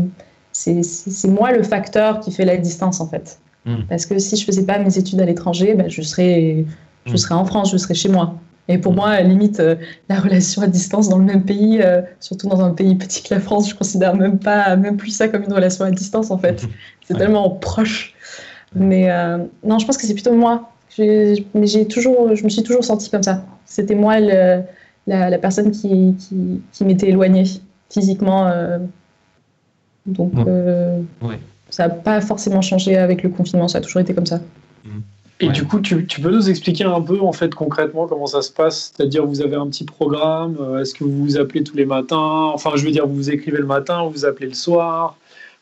[1.28, 3.40] moi le facteur qui fait la distance, en fait.
[3.66, 3.84] Hmm.
[3.90, 6.66] Parce que si je faisais pas mes études à l'étranger, ben, je, serais,
[7.06, 7.18] je hmm.
[7.18, 8.36] serais en France, je serais chez moi.
[8.70, 9.76] Et pour moi, limite, euh,
[10.10, 13.34] la relation à distance dans le même pays, euh, surtout dans un pays petit que
[13.34, 16.38] la France, je considère même pas, même plus ça comme une relation à distance en
[16.38, 16.66] fait.
[17.08, 18.14] C'est tellement proche.
[18.76, 20.70] Mais euh, non, je pense que c'est plutôt moi.
[21.00, 23.46] Mais j'ai toujours, je me suis toujours sentie comme ça.
[23.66, 24.66] C'était moi la,
[25.08, 27.46] la, personne qui, qui, qui m'était éloignée
[27.90, 28.52] physiquement.
[30.08, 30.34] Donc,
[31.70, 33.68] ça n'a pas forcément changé avec le confinement.
[33.68, 34.40] Ça a toujours été comme ça.
[35.40, 38.52] Et du coup, tu, peux nous expliquer un peu en fait concrètement comment ça se
[38.52, 38.92] passe?
[38.96, 42.52] C'est-à-dire, vous avez un petit programme euh, Est-ce que vous vous appelez tous les matins?
[42.54, 45.16] Enfin, je veux dire, vous vous écrivez le matin, vous vous appelez le soir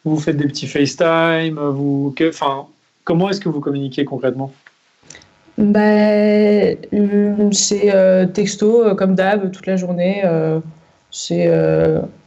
[0.06, 2.16] Vous faites des petits FaceTime vous...
[2.26, 2.68] Enfin,
[3.04, 4.54] comment est-ce que vous communiquez concrètement?
[5.58, 6.78] Ben,
[7.52, 10.24] c'est euh, texto euh, comme d'hab toute la journée.
[11.12, 11.50] c'est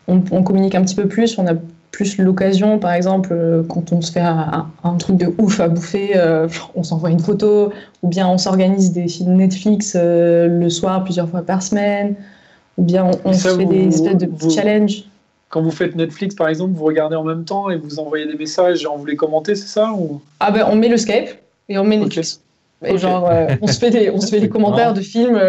[0.06, 1.38] on, on, communique un petit peu plus.
[1.38, 1.54] On a
[1.90, 6.12] plus l'occasion, par exemple, euh, quand on se fait un, truc de ouf à bouffer,
[6.16, 7.72] euh, on s'envoie une photo,
[8.02, 12.14] ou bien on s'organise des films Netflix euh, le soir plusieurs fois par semaine,
[12.76, 15.04] ou bien on, se fait des espèces de petits challenges.
[15.48, 18.36] Quand vous faites Netflix, par exemple, vous regardez en même temps et vous envoyez des
[18.36, 20.20] messages et on vous les commentez, c'est ça ou...
[20.40, 21.30] Ah ben, on met le Skype
[21.70, 22.42] et on met Netflix.
[22.84, 23.28] Et genre,
[23.60, 25.40] on, se fait des, on se fait des commentaires de films.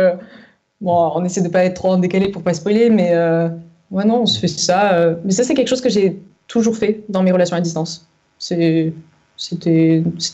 [0.79, 3.13] bon, on essaie de pas être trop en décalé pour pas spoiler, mais
[3.91, 5.17] ouais, non, on se fait ça.
[5.25, 6.17] mais ça, c'est quelque chose que j'ai
[6.49, 8.05] toujours fait dans mes relations à distance.
[8.37, 8.91] C'était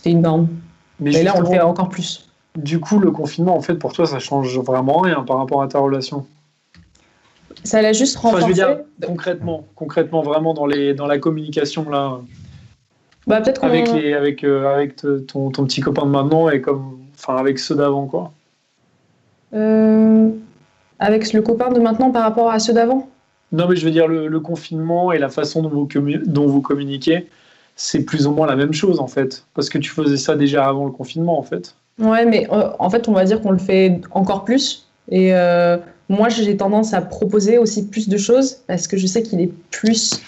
[0.05, 0.47] une norme.
[0.99, 2.27] Mais Et là, on le fait encore plus.
[2.57, 5.67] Du coup, le confinement, en fait, pour toi, ça change vraiment rien par rapport à
[5.67, 6.25] ta relation?
[7.63, 8.45] Ça l'a juste renforcé.
[8.45, 12.21] Enfin, je veux dire, concrètement, concrètement, vraiment dans, les, dans la communication, là.
[13.27, 16.99] Bah, peut-être avec, les, avec, euh, avec ton, ton, petit copain de maintenant et comme,
[17.15, 18.31] enfin, avec ceux d'avant, quoi.
[19.53, 20.29] Euh,
[20.99, 23.09] avec le copain de maintenant par rapport à ceux d'avant?
[23.51, 27.27] Non, mais je veux dire, le, confinement et la façon dont vous, communiquez,
[27.75, 29.45] c'est plus ou moins la même chose, en fait.
[29.53, 31.75] Parce que tu faisais ça déjà avant le confinement, en fait.
[31.99, 34.87] Ouais, mais euh, en fait, on va dire qu'on le fait encore plus.
[35.09, 35.77] Et euh,
[36.09, 39.51] moi, j'ai tendance à proposer aussi plus de choses parce que je sais qu'il est
[39.71, 40.19] plus,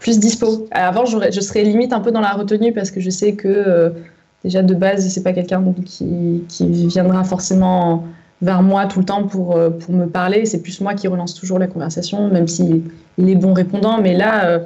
[0.00, 0.66] plus dispo.
[0.70, 3.90] Avant, je serais limite un peu dans la retenue parce que je sais que euh,
[4.42, 6.42] déjà de base, c'est pas quelqu'un qui
[6.88, 8.04] viendra forcément
[8.42, 10.46] vers moi tout le temps pour, euh, pour me parler.
[10.46, 12.82] C'est plus moi qui relance toujours la conversation, même s'il
[13.18, 14.00] il est bon répondant.
[14.00, 14.58] Mais là, euh,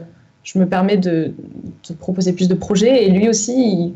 [0.43, 1.33] je me permets de,
[1.89, 3.05] de, proposer plus de projets.
[3.05, 3.95] Et lui aussi,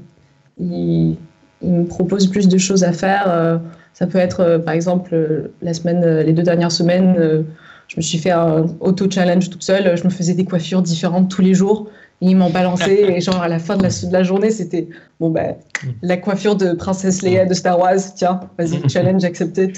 [0.59, 1.17] il,
[1.63, 3.25] me propose plus de choses à faire.
[3.29, 3.59] Euh,
[3.95, 7.45] ça peut être, par exemple, la semaine, les deux dernières semaines,
[7.89, 9.97] je me suis fait un auto-challenge toute seule.
[9.97, 11.89] Je me faisais des coiffures différentes tous les jours
[12.25, 15.31] ils m'ont balancé et genre à la fin de la, de la journée, c'était bon
[15.31, 15.57] ben
[16.03, 19.73] la coiffure de princesse Leia de Star Wars, tiens, vas-y challenge accepté.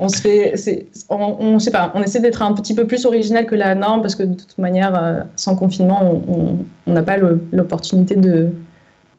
[0.00, 0.54] on se fait,
[1.08, 4.02] on, on sait pas, on essaie d'être un petit peu plus original que la norme
[4.02, 8.48] parce que de toute manière, euh, sans confinement, on n'a pas l'opportunité de,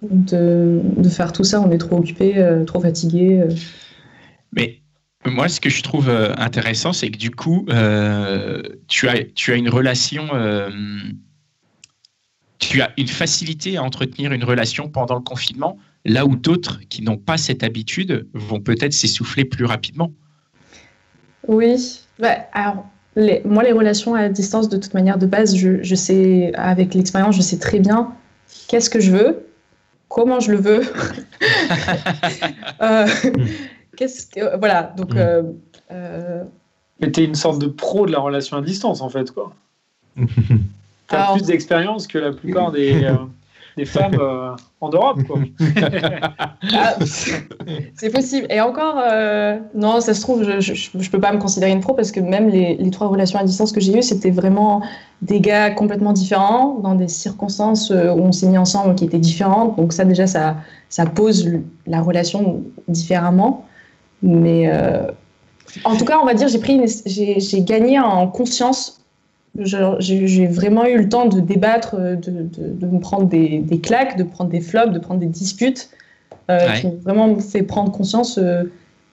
[0.02, 1.62] de, de faire tout ça.
[1.62, 3.40] On est trop occupé, euh, trop fatigué.
[3.40, 3.54] Euh.
[4.52, 4.82] Mais
[5.26, 7.66] moi, ce que je trouve intéressant, c'est que du coup,
[8.88, 10.24] tu, as, tu as une relation
[12.62, 17.02] tu as une facilité à entretenir une relation pendant le confinement, là où d'autres qui
[17.02, 20.12] n'ont pas cette habitude vont peut-être s'essouffler plus rapidement.
[21.48, 25.96] Oui, bah, alors les, moi les relations à distance de toute manière de base, je,
[25.96, 28.14] sais avec l'expérience, je sais très bien
[28.68, 29.48] qu'est-ce que je veux,
[30.08, 30.82] comment je le veux.
[32.82, 33.08] euh,
[33.98, 35.16] qu'est-ce que, voilà, donc.
[35.16, 35.18] Mm.
[35.18, 35.44] Euh,
[35.92, 36.44] euh,
[37.02, 39.52] Mais tu es une sorte de pro de la relation à distance en fait, quoi.
[41.12, 43.04] tu as plus d'expérience que la plupart des.
[43.04, 43.14] Euh,
[43.78, 45.20] des femmes euh, en Europe.
[46.74, 46.96] Ah,
[47.96, 48.46] c'est possible.
[48.50, 51.94] Et encore, euh, non, ça se trouve, je ne peux pas me considérer une pro
[51.94, 54.84] parce que même les, les trois relations à distance que j'ai eues, c'était vraiment
[55.22, 59.76] des gars complètement différents, dans des circonstances où on s'est mis ensemble qui étaient différentes.
[59.78, 60.58] Donc ça, déjà, ça,
[60.90, 61.50] ça pose
[61.88, 63.66] la relation différemment.
[64.22, 64.72] Mais
[65.84, 69.01] en tout cas, on va dire, j'ai gagné en conscience
[69.58, 74.24] j'ai vraiment eu le temps de débattre, de, de, me prendre des, des, claques, de
[74.24, 75.90] prendre des flops, de prendre des disputes,
[76.50, 78.64] euh, qui m'ont vraiment fait prendre conscience euh,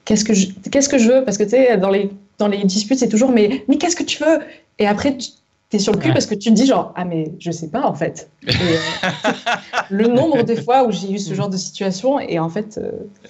[0.04, 1.24] qu'est-ce que je qu'est-ce que je veux?
[1.24, 4.02] Parce que tu sais dans les dans les disputes c'est toujours mais mais qu'est-ce que
[4.02, 4.40] tu veux?
[4.78, 5.30] Et après tu
[5.72, 7.86] es sur le cul parce que tu te dis genre ah mais je sais pas
[7.86, 8.52] en fait euh,
[9.90, 12.80] le nombre de fois où j'ai eu ce genre de situation et en fait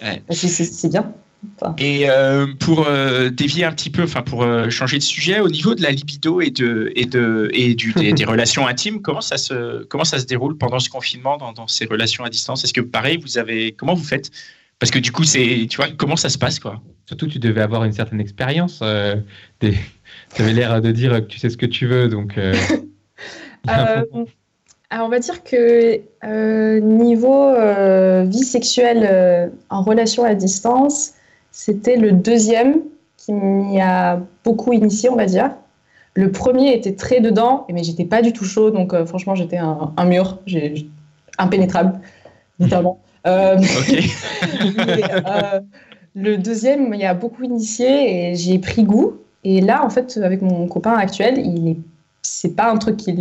[0.01, 1.13] bah, c'est bien
[1.79, 5.49] et euh, pour euh, dévier un petit peu, enfin pour euh, changer de sujet, au
[5.49, 9.39] niveau de la libido et de et de et du, des, relations intimes, comment ça
[9.39, 12.65] se comment ça se déroule pendant ce confinement dans, dans ces relations à distance?
[12.65, 14.31] Est-ce que pareil, vous avez comment vous faites?
[14.81, 16.81] Parce que du coup, c'est tu vois comment ça se passe quoi?
[17.07, 18.81] Surtout, tu devais avoir une certaine expérience.
[19.61, 19.75] Des...
[20.35, 22.39] Tu avais l'air de dire que tu sais ce que tu veux, donc.
[24.91, 26.01] Alors on va dire que
[26.81, 27.55] niveau
[28.27, 31.15] vie sexuelle en relation à distance,
[31.59, 32.83] c'était le deuxième
[33.17, 35.51] qui m'y a beaucoup initié, on va dire.
[36.15, 39.57] Le premier était très dedans, mais j'étais pas du tout chaud, donc euh, franchement, j'étais
[39.57, 40.39] un, mur,
[41.37, 41.99] impénétrable,
[42.61, 43.01] littéralement.
[43.27, 43.59] Euh,
[44.79, 45.61] euh,
[46.15, 49.19] le deuxième il y a beaucoup initié et j'y ai pris goût.
[49.43, 51.77] Et là, en fait, avec mon copain actuel, il est
[52.23, 53.13] c'est pas un truc qui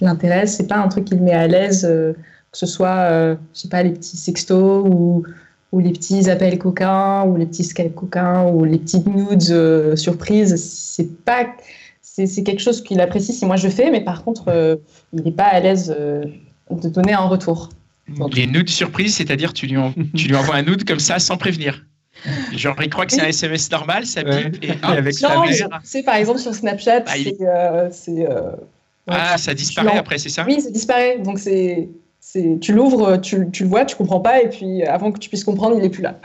[0.00, 3.68] l'intéresse, c'est pas un truc qui le met à l'aise, que ce soit, je sais
[3.68, 5.22] pas, les petits sextos ou
[5.72, 9.96] ou les petits appels coquins, ou les petits Skype coquins, ou les petites nudes euh,
[9.96, 10.56] surprises.
[10.56, 11.46] C'est pas,
[12.02, 14.76] c'est quelque chose qu'il apprécie si moi je fais, mais par contre, euh,
[15.12, 16.24] il n'est pas à l'aise euh,
[16.70, 17.68] de donner un retour.
[18.34, 19.78] Les nudes surprises, c'est-à-dire tu, lui
[20.16, 21.84] tu lui envoies un nude comme ça sans prévenir.
[22.52, 25.44] Genre, il croit que c'est un SMS normal, ça bip, et, avec non,
[25.84, 28.26] c'est par exemple sur Snapchat, ah, c'est.
[29.06, 30.44] ah, ça disparaît après, c'est ça?
[30.46, 31.18] Oui, ça disparaît.
[31.20, 31.88] Donc c'est
[32.60, 35.44] tu l'ouvres, tu, tu, le vois, tu comprends pas, et puis avant que tu puisses
[35.44, 36.20] comprendre, il est plus là.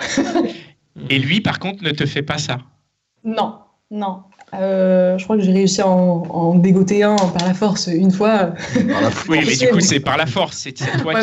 [1.09, 2.59] et lui, par contre, ne te fait pas ça?
[3.23, 3.59] Non,
[3.91, 4.23] non.
[4.53, 8.53] Euh, je crois que j'ai réussi à en, dégoter un par la force une fois.
[9.27, 10.57] oui, mais du coup, c'est par la force.
[10.57, 11.13] C'est toi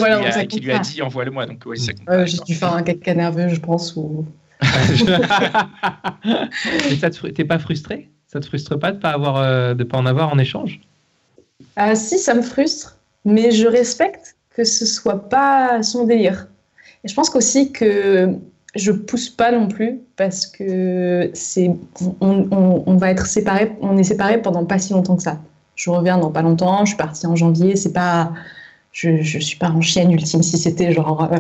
[0.47, 1.47] qui, lui a dit envoie-le-moi.
[1.47, 3.97] Donc, ouais, j'ai dû faire un caca nerveux, je pense.
[3.97, 4.27] Ou...
[7.35, 8.11] t'es pas frustré?
[8.27, 10.81] Ça te frustre pas de pas avoir, euh, de pas en avoir en échange?
[11.77, 16.49] Ah Si, ça me frustre, mais je respecte que ce soit pas son délire.
[17.05, 18.37] Et je pense qu'aussi que
[18.75, 21.71] je pousse pas non plus parce que c'est
[22.21, 25.41] on, va être séparés, on est séparés pendant pas si longtemps que ça.
[25.75, 28.33] Je reviens dans pas longtemps, je suis partie en janvier, c'est pas
[28.93, 31.39] je, je suis pas en chienne ultime si c'était genre euh,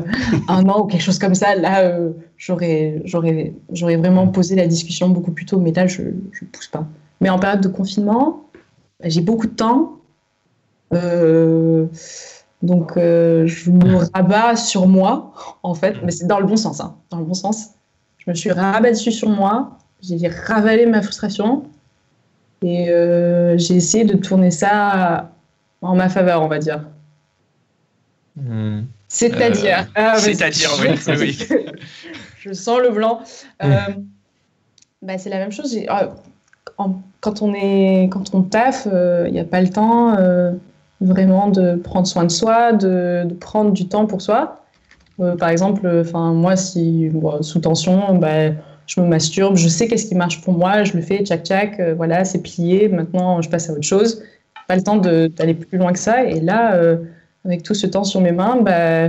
[0.48, 4.66] un an ou quelque chose comme ça là euh, j'aurais j'aurais j'aurais vraiment posé la
[4.66, 6.86] discussion beaucoup plus tôt mais là je je pousse pas.
[7.22, 8.48] Mais en période de confinement,
[9.04, 9.98] j'ai beaucoup de temps.
[10.92, 11.86] Euh,
[12.62, 15.32] donc, euh, je me rabats sur moi,
[15.64, 17.70] en fait, mais c'est dans le bon sens, hein, dans le bon sens.
[18.18, 21.64] Je me suis rabattue sur moi, j'ai ravalé ma frustration
[22.62, 25.32] et euh, j'ai essayé de tourner ça
[25.80, 26.84] en ma faveur, on va dire.
[28.36, 28.82] Hmm.
[29.08, 29.80] C'est-à-dire.
[29.80, 30.88] Euh, ah, c'est-à-dire, oui.
[31.18, 31.48] oui.
[32.38, 33.22] je sens le blanc.
[33.60, 35.76] bah, c'est la même chose.
[36.76, 40.16] quand on est, quand on taffe, il n'y a pas le temps
[41.02, 44.64] vraiment de prendre soin de soi, de, prendre du temps pour soi.
[45.20, 47.10] Euh, par exemple, enfin moi, si
[47.40, 48.50] sous tension, bah,
[48.86, 51.80] je me masturbe, je sais qu'est-ce qui marche pour moi, je le fais, tchac tchac,
[51.80, 52.88] euh, voilà, c'est plié.
[52.88, 54.22] Maintenant, je passe à autre chose.
[54.68, 56.24] Pas le temps d'aller plus loin que ça.
[56.24, 56.96] Et là, euh,
[57.44, 59.08] avec tout ce temps sur mes mains, bah,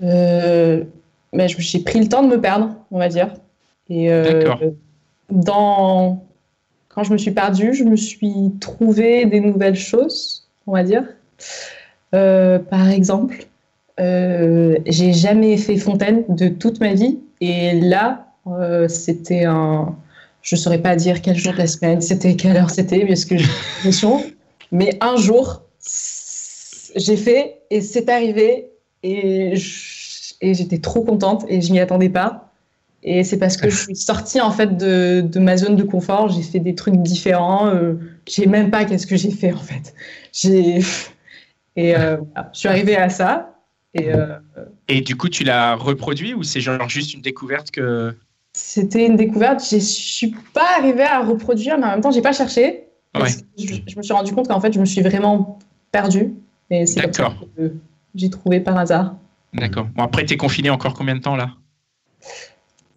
[0.00, 3.28] bah j'ai pris le temps de me perdre, on va dire.
[3.90, 4.10] Et
[5.30, 6.24] dans
[6.88, 11.04] quand je me suis perdue, je me suis trouvé des nouvelles choses on va dire.
[12.14, 13.46] Euh, par exemple,
[14.00, 17.18] euh, j'ai jamais fait fontaine de toute ma vie.
[17.40, 19.96] Et là, euh, c'était un.
[20.42, 23.24] Je ne saurais pas dire quel jour de la semaine, c'était quelle heure c'était, parce
[23.24, 23.48] que j'ai
[24.72, 25.62] Mais un jour,
[26.96, 28.70] j'ai fait et c'est arrivé.
[29.02, 29.54] Et
[30.40, 32.50] j'étais trop contente et je m'y attendais pas.
[33.02, 36.30] Et c'est parce que je suis sortie en fait de, ma zone de confort.
[36.30, 37.70] J'ai fait des trucs différents.
[38.26, 39.94] Je sais même pas qu'est-ce que j'ai fait en fait.
[40.32, 40.80] J'ai
[41.76, 42.18] et euh,
[42.52, 43.50] je suis arrivée à ça.
[43.94, 44.38] Et, euh,
[44.88, 48.16] et du coup, tu l'as reproduit ou c'est genre juste une découverte que
[48.52, 49.64] C'était une découverte.
[49.68, 52.84] Je suis pas arrivée à reproduire, mais en même temps, j'ai pas cherché.
[53.14, 55.58] je, me suis rendu compte qu'en fait, je me suis vraiment
[55.92, 56.34] perdue.
[56.70, 57.46] Et c'est D'accord.
[58.14, 59.16] j'ai trouvé par hasard.
[59.52, 59.86] D'accord.
[59.94, 61.50] Bon, après, t'es confiné encore combien de temps là?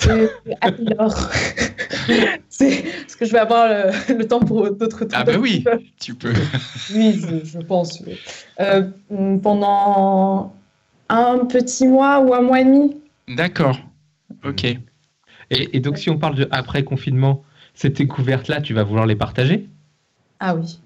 [0.08, 0.28] Euh,
[0.62, 1.30] alors,
[2.50, 5.12] c'est parce que je vais avoir le, le temps pour d'autres trucs.
[5.14, 5.64] Ah bah oui,
[6.00, 6.34] tu peux.
[6.94, 8.02] Oui, je, je pense.
[8.06, 8.18] oui.
[8.60, 8.84] Euh,
[9.44, 10.54] pendant
[11.10, 12.96] un petit mois ou un mois et demi.
[13.28, 13.80] D'accord.
[14.46, 14.64] Ok.
[14.66, 14.78] Et,
[15.50, 17.44] et donc, si on parle de après confinement,
[17.74, 19.68] ces découvertes-là, tu vas vouloir les partager?
[20.40, 20.80] Ah oui.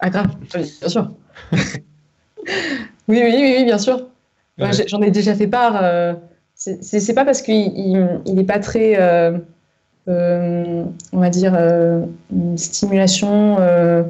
[0.00, 1.10] Ah grave, Oui, bien sûr.
[1.52, 1.60] oui,
[3.08, 4.06] oui, oui, oui, bien sûr.
[4.58, 5.76] Ouais, J'en ai déjà fait part.
[5.82, 6.14] euh,
[6.54, 9.38] c'est pas parce qu'il il, il est pas très, euh,
[10.10, 14.02] euh, on va dire, euh, une stimulation euh,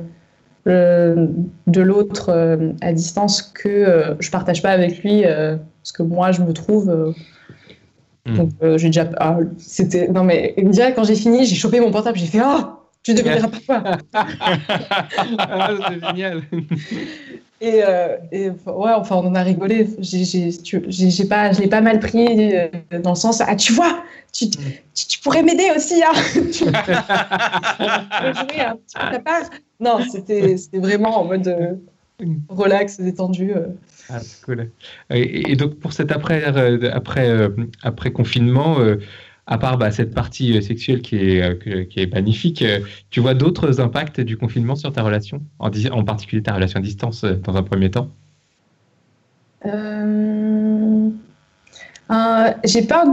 [0.66, 6.42] de l'autre à distance que je partage pas avec lui euh, ce que moi je
[6.42, 7.14] me trouve.
[8.26, 8.36] Hmm.
[8.36, 9.08] Donc j'ai déjà.
[9.18, 12.76] ah, C'était non mais direct quand j'ai fini, j'ai chopé mon portable, j'ai fait ah.
[13.02, 13.98] Tu deviendras papa.
[14.12, 16.42] Ah, c'est génial.
[17.62, 19.86] Et, euh, et, ouais, enfin, on en a rigolé.
[19.98, 22.68] J'ai, pas, je l'ai pas mal pris euh,
[23.02, 24.50] dans le sens, ah, tu vois, tu, Mm.
[24.94, 26.12] tu, tu pourrais m'aider aussi, hein.
[26.32, 26.72] tu peux
[28.32, 29.50] jouer un petit peu ta part.
[29.78, 31.74] Non, c'était, vraiment en mode euh,
[32.48, 33.52] relax, détendu.
[34.08, 34.70] Ah, c'est cool.
[35.10, 36.42] Et, et donc, pour cet après,
[36.92, 37.48] après,
[37.82, 38.78] après confinement,
[39.46, 43.80] à part bah, cette partie euh, sexuelle qui est, euh, magnifique, euh, tu vois d'autres
[43.80, 47.90] impacts du confinement sur ta relation, en, particulier ta relation à distance dans un premier
[47.90, 48.08] temps?
[52.64, 53.04] J'ai peur,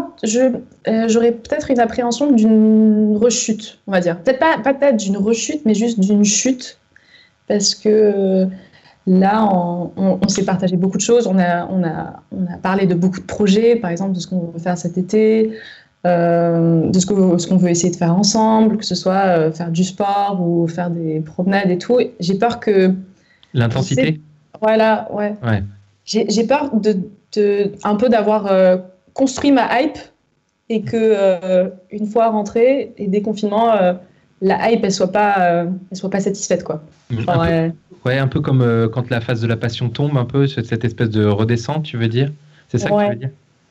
[1.07, 4.19] j'aurais peut-être une appréhension d'une rechute, on va dire.
[4.19, 6.79] Peut-être pas, peut-être d'une rechute, mais juste d'une chute.
[7.47, 8.47] Parce que
[9.07, 11.27] là, on, s'est partagé beaucoup de choses.
[11.27, 11.67] On a,
[12.61, 15.53] parlé de beaucoup de projets, par exemple, de ce qu'on veut faire cet été,
[16.03, 17.05] de ce
[17.47, 20.89] qu'on veut essayer de faire ensemble, que ce soit euh, faire du sport ou faire
[20.89, 21.99] des promenades et tout.
[22.19, 22.93] J'ai peur que
[23.53, 24.19] L'intensité?
[24.61, 25.35] Voilà, ouais.
[25.43, 25.63] Ouais.
[26.05, 26.97] J'ai peur de,
[27.35, 28.77] de- un peu d'avoir euh,
[29.13, 29.97] construit ma hype
[30.69, 33.93] et que euh, une fois rentrée et déconfinement, euh,
[34.41, 36.83] la hype elle soit pas, euh, elle soit pas satisfaite quoi.
[37.09, 37.69] Genre, un, peu, euh,
[38.05, 40.85] ouais, un peu comme euh, quand la phase de la passion tombe, un peu cette
[40.85, 42.31] espèce de redescente, tu veux dire?
[42.69, 43.29] C'est ça que tu veux dire?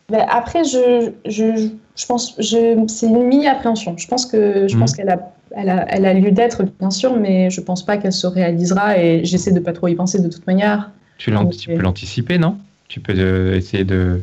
[0.09, 3.97] Ben, après, je, je, je pense, je, c'est une mi-appréhension.
[3.99, 4.81] Je pense que, je Mhm.
[4.81, 7.97] pense qu'elle a, elle a, elle a lieu d'être bien sûr, mais je pense pas
[7.97, 10.91] qu'elle se réalisera et j'essaie de pas trop y penser de toute manière.
[11.19, 12.59] Tu, tu peux l'anticiper, non?
[12.89, 14.21] Tu peux euh, essayer de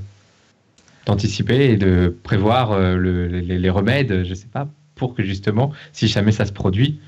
[1.05, 5.71] d'anticiper et de prévoir euh, le- les, les remèdes, je sais pas, pour que justement,
[5.91, 6.99] si jamais ça se produit,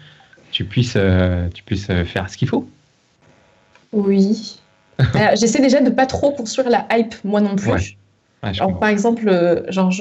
[0.51, 2.67] tu puisses, euh, tu puisses euh, faire ce qu'il faut.
[3.93, 4.59] Oui.
[5.17, 7.69] Euh, j'essaie déjà de pas trop poursuivre la hype moi non plus.
[7.69, 7.97] Ouais.
[8.45, 9.91] Ouais, Genre, par exemple, euh, genre,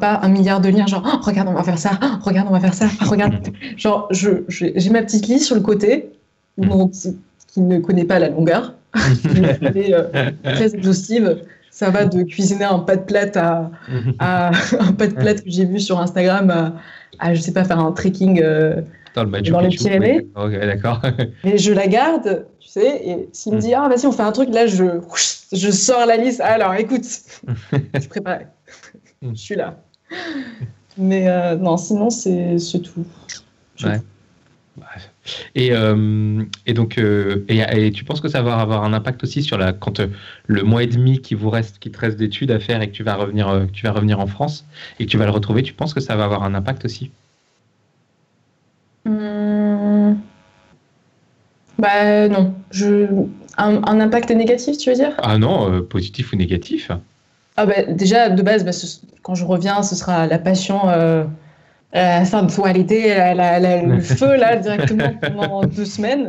[0.00, 2.52] pas un milliard de liens, genre, Oh, regarde, on va faire ça, Oh, regarde, on
[2.52, 3.34] va faire ça, Oh, regarde.
[3.76, 6.10] genre, je- je- j'ai ma petite liste sur le côté,
[6.56, 6.68] Mhm.
[6.68, 8.74] bon, qui, qui ne connaît pas la longueur,
[9.74, 11.42] est euh, très exhaustive.
[11.70, 13.70] Ça va de cuisiner un pâte plate à,
[14.18, 16.72] à un pâte plate que j'ai vu sur Instagram à,
[17.20, 18.40] à, je sais pas, faire un trekking.
[18.42, 18.80] euh,
[19.14, 20.26] Dans le Machu dans les Pyrénées.
[20.36, 21.00] Ok, d'accord.
[21.44, 23.62] mais je la garde, tu sais, et s'il me Mhm.
[23.64, 24.84] dit, ah, vas-y, on fait un truc, là, je,
[25.52, 26.40] je sors la liste.
[26.40, 27.04] Alors, écoute,
[27.94, 28.46] je suis préparée.
[29.22, 29.34] Mhm.
[29.36, 29.82] Je suis là.
[30.96, 33.04] Mais euh, non, sinon, c'est c'est tout.
[33.76, 34.86] Je- Ouais.
[35.54, 39.22] Et, euh, et donc, euh, et, et tu penses que ça va avoir un impact
[39.24, 40.00] aussi sur la quand
[40.46, 42.94] le mois et demi qui vous reste, qui te reste d'études à faire et que
[42.94, 44.64] tu vas revenir, que tu vas revenir en France
[44.98, 47.10] et que tu vas le retrouver, tu penses que ça va avoir un impact aussi?
[49.06, 50.18] Hum,
[51.78, 52.54] Bah non.
[52.70, 53.06] Je...
[53.56, 55.14] Un, un impact négatif, tu veux dire?
[55.18, 56.90] Ah non, euh, positif ou négatif
[57.56, 60.88] Ah bah, déjà, de base, bah, ce- quand je reviens, ce sera la passion.
[60.88, 61.24] Euh...
[61.92, 66.28] La sensualité, la- la- la- le feu, là, directement pendant deux semaines.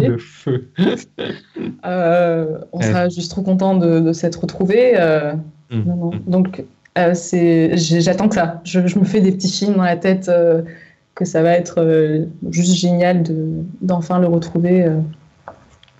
[0.00, 0.68] Le feu.
[1.86, 4.92] Euh, on sera juste trop content de, de s'être retrouvés.
[4.96, 5.34] euh,
[5.70, 5.82] Mm.
[5.86, 6.10] non, non.
[6.26, 6.64] Donc,
[6.96, 8.60] euh, c'est, j'attends que ça.
[8.64, 10.62] Je, je me fais des petits films dans la tête euh,
[11.18, 13.34] que ça va être euh, juste génial de,
[13.80, 15.00] d'enfin le retrouver euh,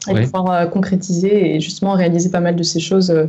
[0.08, 0.20] et Ouais.
[0.20, 3.26] de pouvoir euh, concrétiser et justement réaliser pas mal de ces choses euh,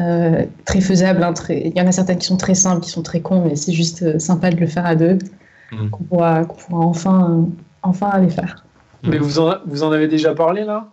[0.00, 1.22] euh, très faisables.
[1.22, 1.60] hein, très...
[1.68, 3.72] Il y en a certaines qui sont très simples, qui sont très cons, mais c'est
[3.72, 5.18] juste euh, sympa de le faire à deux,
[5.70, 5.90] Mm.
[5.90, 7.42] qu'on pourra, qu'on pourra enfin, euh,
[7.82, 8.64] enfin les faire.
[9.04, 10.88] Mais vous en, vous en avez déjà parlé là?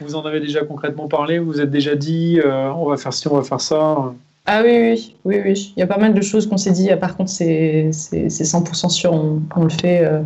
[0.00, 1.38] Vous en avez déjà concrètement parlé?
[1.38, 4.12] Vous vous êtes déjà dit euh, on va faire ci, on va faire ça
[4.46, 5.72] Ah oui, oui, oui, oui.
[5.76, 6.88] Il y a pas mal de choses qu'on s'est dit.
[7.00, 10.04] Par contre, c'est c'est- c'est 100% sûr, on, on le fait.
[10.04, 10.22] euh.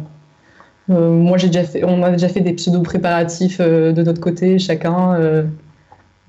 [0.91, 4.21] Euh, moi, j'ai déjà fait, on a déjà fait des pseudo préparatifs euh, de notre
[4.21, 5.19] côté, chacun.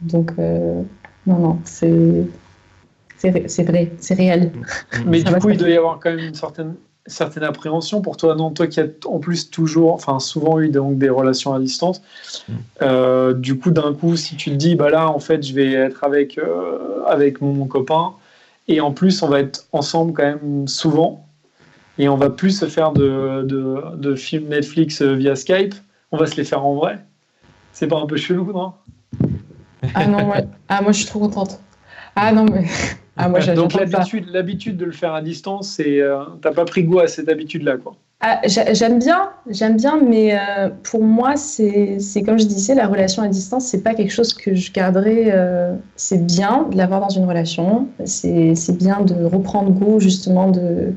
[0.02, 0.86] donc, non,
[1.40, 2.24] non, c'est
[3.18, 4.52] c'est ré- c'est vrai, c'est réel.
[5.06, 6.76] Mais Ça du coup, il doit y avoir quand même une certaine.
[7.08, 10.98] Certaine appréhension pour toi, non Toi qui as en plus toujours, enfin souvent eu donc
[10.98, 12.02] des relations à distance,
[12.48, 12.54] Mm.
[12.82, 15.72] euh, du coup d'un coup, si tu te dis, bah là en fait, je vais
[15.74, 18.14] être avec euh, avec mon copain,
[18.68, 21.26] et en plus on va être ensemble quand même souvent,
[21.98, 25.74] et on va plus se faire de, de, de films Netflix euh, via Skype,
[26.12, 27.00] on va se les faire en vrai.
[27.74, 28.74] C'est pas un peu chelou, non?
[29.94, 30.44] Ah non, ouais.
[30.68, 31.60] ah, moi je suis trop contente.
[32.16, 32.66] Ah non, mais.
[33.18, 37.00] Ah, moi, Donc l'habitude, l'habitude de le faire à distance, euh, t'as pas pris goût
[37.00, 37.96] à cette habitude-là, quoi.
[38.20, 42.88] Ah, j'a- j'aime bien, j'aime bien, mais euh, pour moi, c'est comme je disais, la
[42.88, 45.32] relation à distance, c'est pas quelque chose que je garderai.
[45.32, 50.94] euh, c'est bien de l'avoir dans une relation, c'est bien de reprendre goût justement de,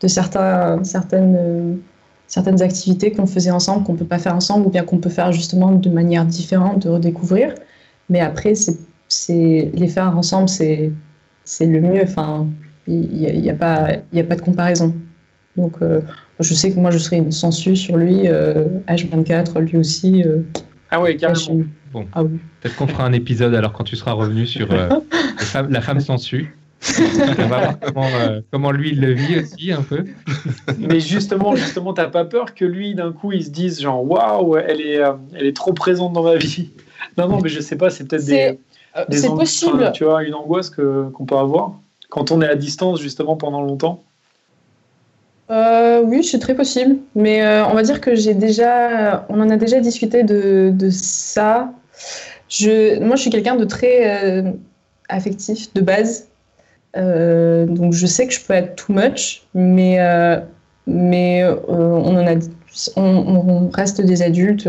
[0.00, 1.80] de certains, certaines,
[2.28, 5.32] certaines activités qu'on faisait ensemble, qu'on peut pas faire ensemble, ou bien qu'on peut faire
[5.32, 7.52] justement de manière différente, de redécouvrir.
[8.08, 8.54] Mais après,
[9.08, 10.92] c'est les faire ensemble, c'est
[11.44, 12.02] c'est le mieux.
[12.02, 12.46] Enfin,
[12.86, 14.94] il n'y a, y a pas il y a pas de comparaison.
[15.56, 16.00] Donc euh,
[16.38, 20.22] je sais que moi je serais une sangsue sur lui, euh, H24, lui aussi.
[20.24, 20.42] euh,
[20.90, 21.38] Ah ouais, je carrément.
[21.38, 22.06] suis- Bon.
[22.12, 22.38] Ah oui.
[22.60, 24.88] Peut-être qu'on fera un épisode alors quand tu seras revenu sur euh,
[25.70, 26.56] la femme sensu.
[27.38, 30.04] On va voir comment, euh, comment lui il le vit aussi un peu.
[30.78, 34.56] Mais justement, justement, t'as pas peur que lui, d'un coup, il se dise genre waouh,
[34.56, 36.70] elle est, euh, elle est trop présente dans ma vie.
[37.18, 38.58] Non, non, mais je sais pas, c'est peut-être des,
[38.94, 39.82] C'est euh, c'est possible.
[39.82, 41.74] enfin, tu vois, une angoisse qu'on peut avoir
[42.08, 44.02] quand on est à distance justement pendant longtemps.
[45.50, 46.96] Euh, oui, c'est très possible.
[47.14, 50.90] Mais euh, on va dire que j'ai déjà, on en a déjà discuté de, de
[50.90, 51.72] ça.
[52.48, 54.52] Je, moi, je suis quelqu'un de très euh,
[55.08, 56.28] affectif de base.
[56.94, 59.98] Donc, je sais que je peux être too much, mais,
[60.86, 62.34] mais on en a,
[62.96, 64.68] on, reste des adultes,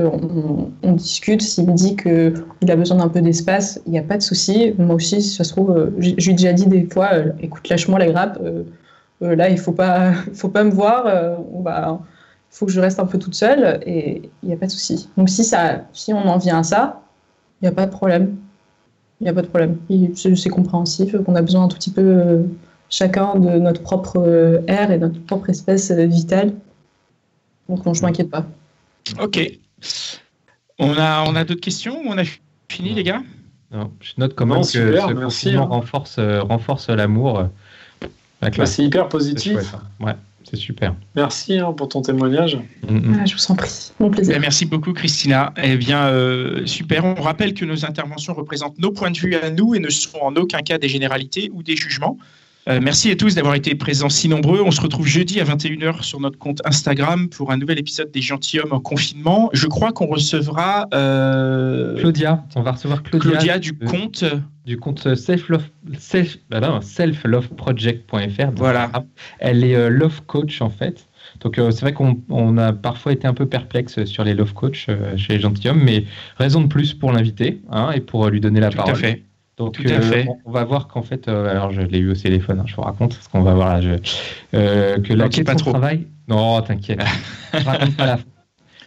[0.83, 1.41] on, discute.
[1.41, 4.73] S'il me dit qu'il a besoin d'un peu d'espace, il n'y a pas de souci.
[4.77, 7.67] Moi aussi, si ça se trouve, je lui ai déjà dit des fois, euh, écoute,
[7.69, 8.39] lâche-moi la grappe.
[8.43, 8.63] euh,
[9.23, 11.05] euh, là, il faut pas, faut pas me voir.
[11.07, 11.97] il
[12.49, 15.09] faut que je reste un peu toute seule et il n'y a pas de souci.
[15.17, 15.43] Donc si
[15.93, 17.01] si on en vient à ça,
[17.61, 18.35] il n'y a pas de problème.
[19.19, 19.77] Il n'y a pas de problème.
[20.15, 22.45] C'est compréhensif qu'on a besoin un tout petit peu
[22.89, 26.53] chacun de notre propre air et notre propre espèce vitale.
[27.71, 28.45] Donc non, je m'inquiète pas.
[29.21, 29.39] Ok.
[30.77, 32.23] On a, on a d'autres questions ou on a
[32.69, 33.23] fini, les gars?
[33.71, 35.61] Non, je note quand Non, même que super, ce merci, hein.
[35.61, 37.39] renforce, euh, renforce l'amour.
[37.39, 37.45] euh,
[38.41, 39.53] la Bah, c'est hyper positif.
[39.53, 40.05] chouette, hein.
[40.05, 40.93] Ouais, c'est super.
[41.15, 42.57] Merci hein, pour ton témoignage.
[42.89, 43.17] Mm, mm.
[43.21, 44.35] Ah, je vous en prie, mon plaisir.
[44.35, 45.53] Eh, Merci beaucoup, Christina.
[45.63, 47.05] Eh bien, euh, super.
[47.05, 50.17] On rappelle que nos interventions représentent nos points de vue à nous et ne sont
[50.21, 52.17] en aucun cas des généralités ou des jugements.
[52.69, 54.61] Euh, merci à tous d'avoir été présents si nombreux.
[54.63, 58.21] On se retrouve jeudi à 21h sur notre compte Instagram pour un nouvel épisode des
[58.21, 59.49] gentilshommes en confinement.
[59.53, 64.23] Je crois qu'on recevra euh, Claudia, on va recevoir Claudia, Claudia du euh, compte.
[64.65, 65.63] du compte self-love
[65.97, 68.51] self, bah selfloveproject.fr.
[68.55, 68.91] Voilà.
[69.39, 71.07] Elle est euh, love coach en fait.
[71.39, 74.53] Donc euh, c'est vrai qu'on on a parfois été un peu perplexe sur les love
[74.53, 76.05] coach euh, chez les gentilshommes, mais
[76.37, 78.93] raison de plus pour l'inviter hein, et pour euh, lui donner la Tout parole.
[78.93, 79.23] à fait.
[79.65, 80.27] Donc Tout à fait.
[80.45, 82.81] on- va voir qu'en fait, euh, alors je l'ai eu au téléphone, hein, je vous
[82.81, 83.89] raconte, parce qu'on va voir là, je,
[84.55, 85.71] euh, que la clé de pas son trop.
[85.71, 86.07] travail.
[86.27, 86.99] Non, t'inquiète.
[87.53, 88.23] Je raconte pas la fin.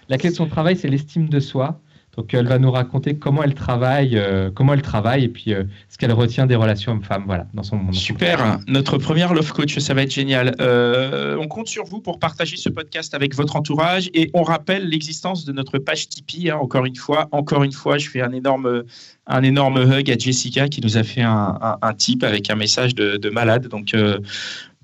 [0.08, 1.80] La clé de son travail, c'est l'estime de soi.
[2.16, 5.64] Donc elle va nous raconter comment elle travaille, euh, comment elle travaille et puis euh,
[5.88, 7.94] ce qu'elle retient des relations hommes-femmes, voilà, dans son monde.
[7.94, 10.54] Super, notre première Love Coach, ça va être génial.
[10.60, 14.88] Euh, on compte sur vous pour partager ce podcast avec votre entourage et on rappelle
[14.88, 16.50] l'existence de notre page Tipeee.
[16.50, 18.84] hein, encore une fois, encore une fois, je fais un énorme,
[19.26, 22.54] un énorme hug à Jessica qui nous a fait un, un, un tip avec un
[22.56, 23.66] message de, de malade.
[23.68, 24.18] Donc, euh,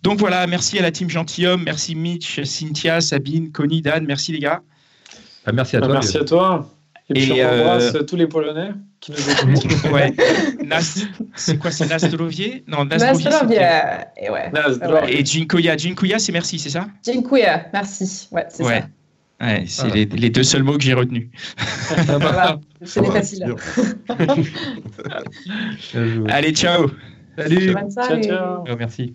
[0.03, 4.39] donc voilà, merci à la team Gentilhomme, merci Mitch, Cynthia, Sabine, Connie, Dan, merci les
[4.41, 4.62] gars.
[5.45, 5.95] Bah, merci à Bah, toi.
[5.95, 6.70] merci à toi.
[7.11, 9.19] Et, puis Et, on euh, embrasse tous les Polonais qui nous
[9.59, 9.91] écoutent.
[9.93, 10.13] Ouais,
[10.65, 10.81] Nas,
[11.35, 14.53] c'est quoi, c'est Nastolovier Non, euh, et ouais.
[15.09, 16.87] Et Jinkoya, Jinkoya, c'est merci, c'est ça?
[17.03, 18.29] Dziękuję, merci.
[18.31, 18.81] Ouais, c'est Ouais.
[18.81, 19.47] ça.
[19.47, 19.95] Ouais, c'est Ah.
[19.95, 21.29] les, les deux seuls mots que j'ai retenus.
[22.07, 23.55] Voilà, c'est Ouais, facile.
[25.81, 26.31] c'est joué.
[26.31, 26.91] Allez, ciao
[27.39, 27.75] Salut.
[27.95, 28.65] Ciao, ciao.
[28.71, 29.15] Oh, merci.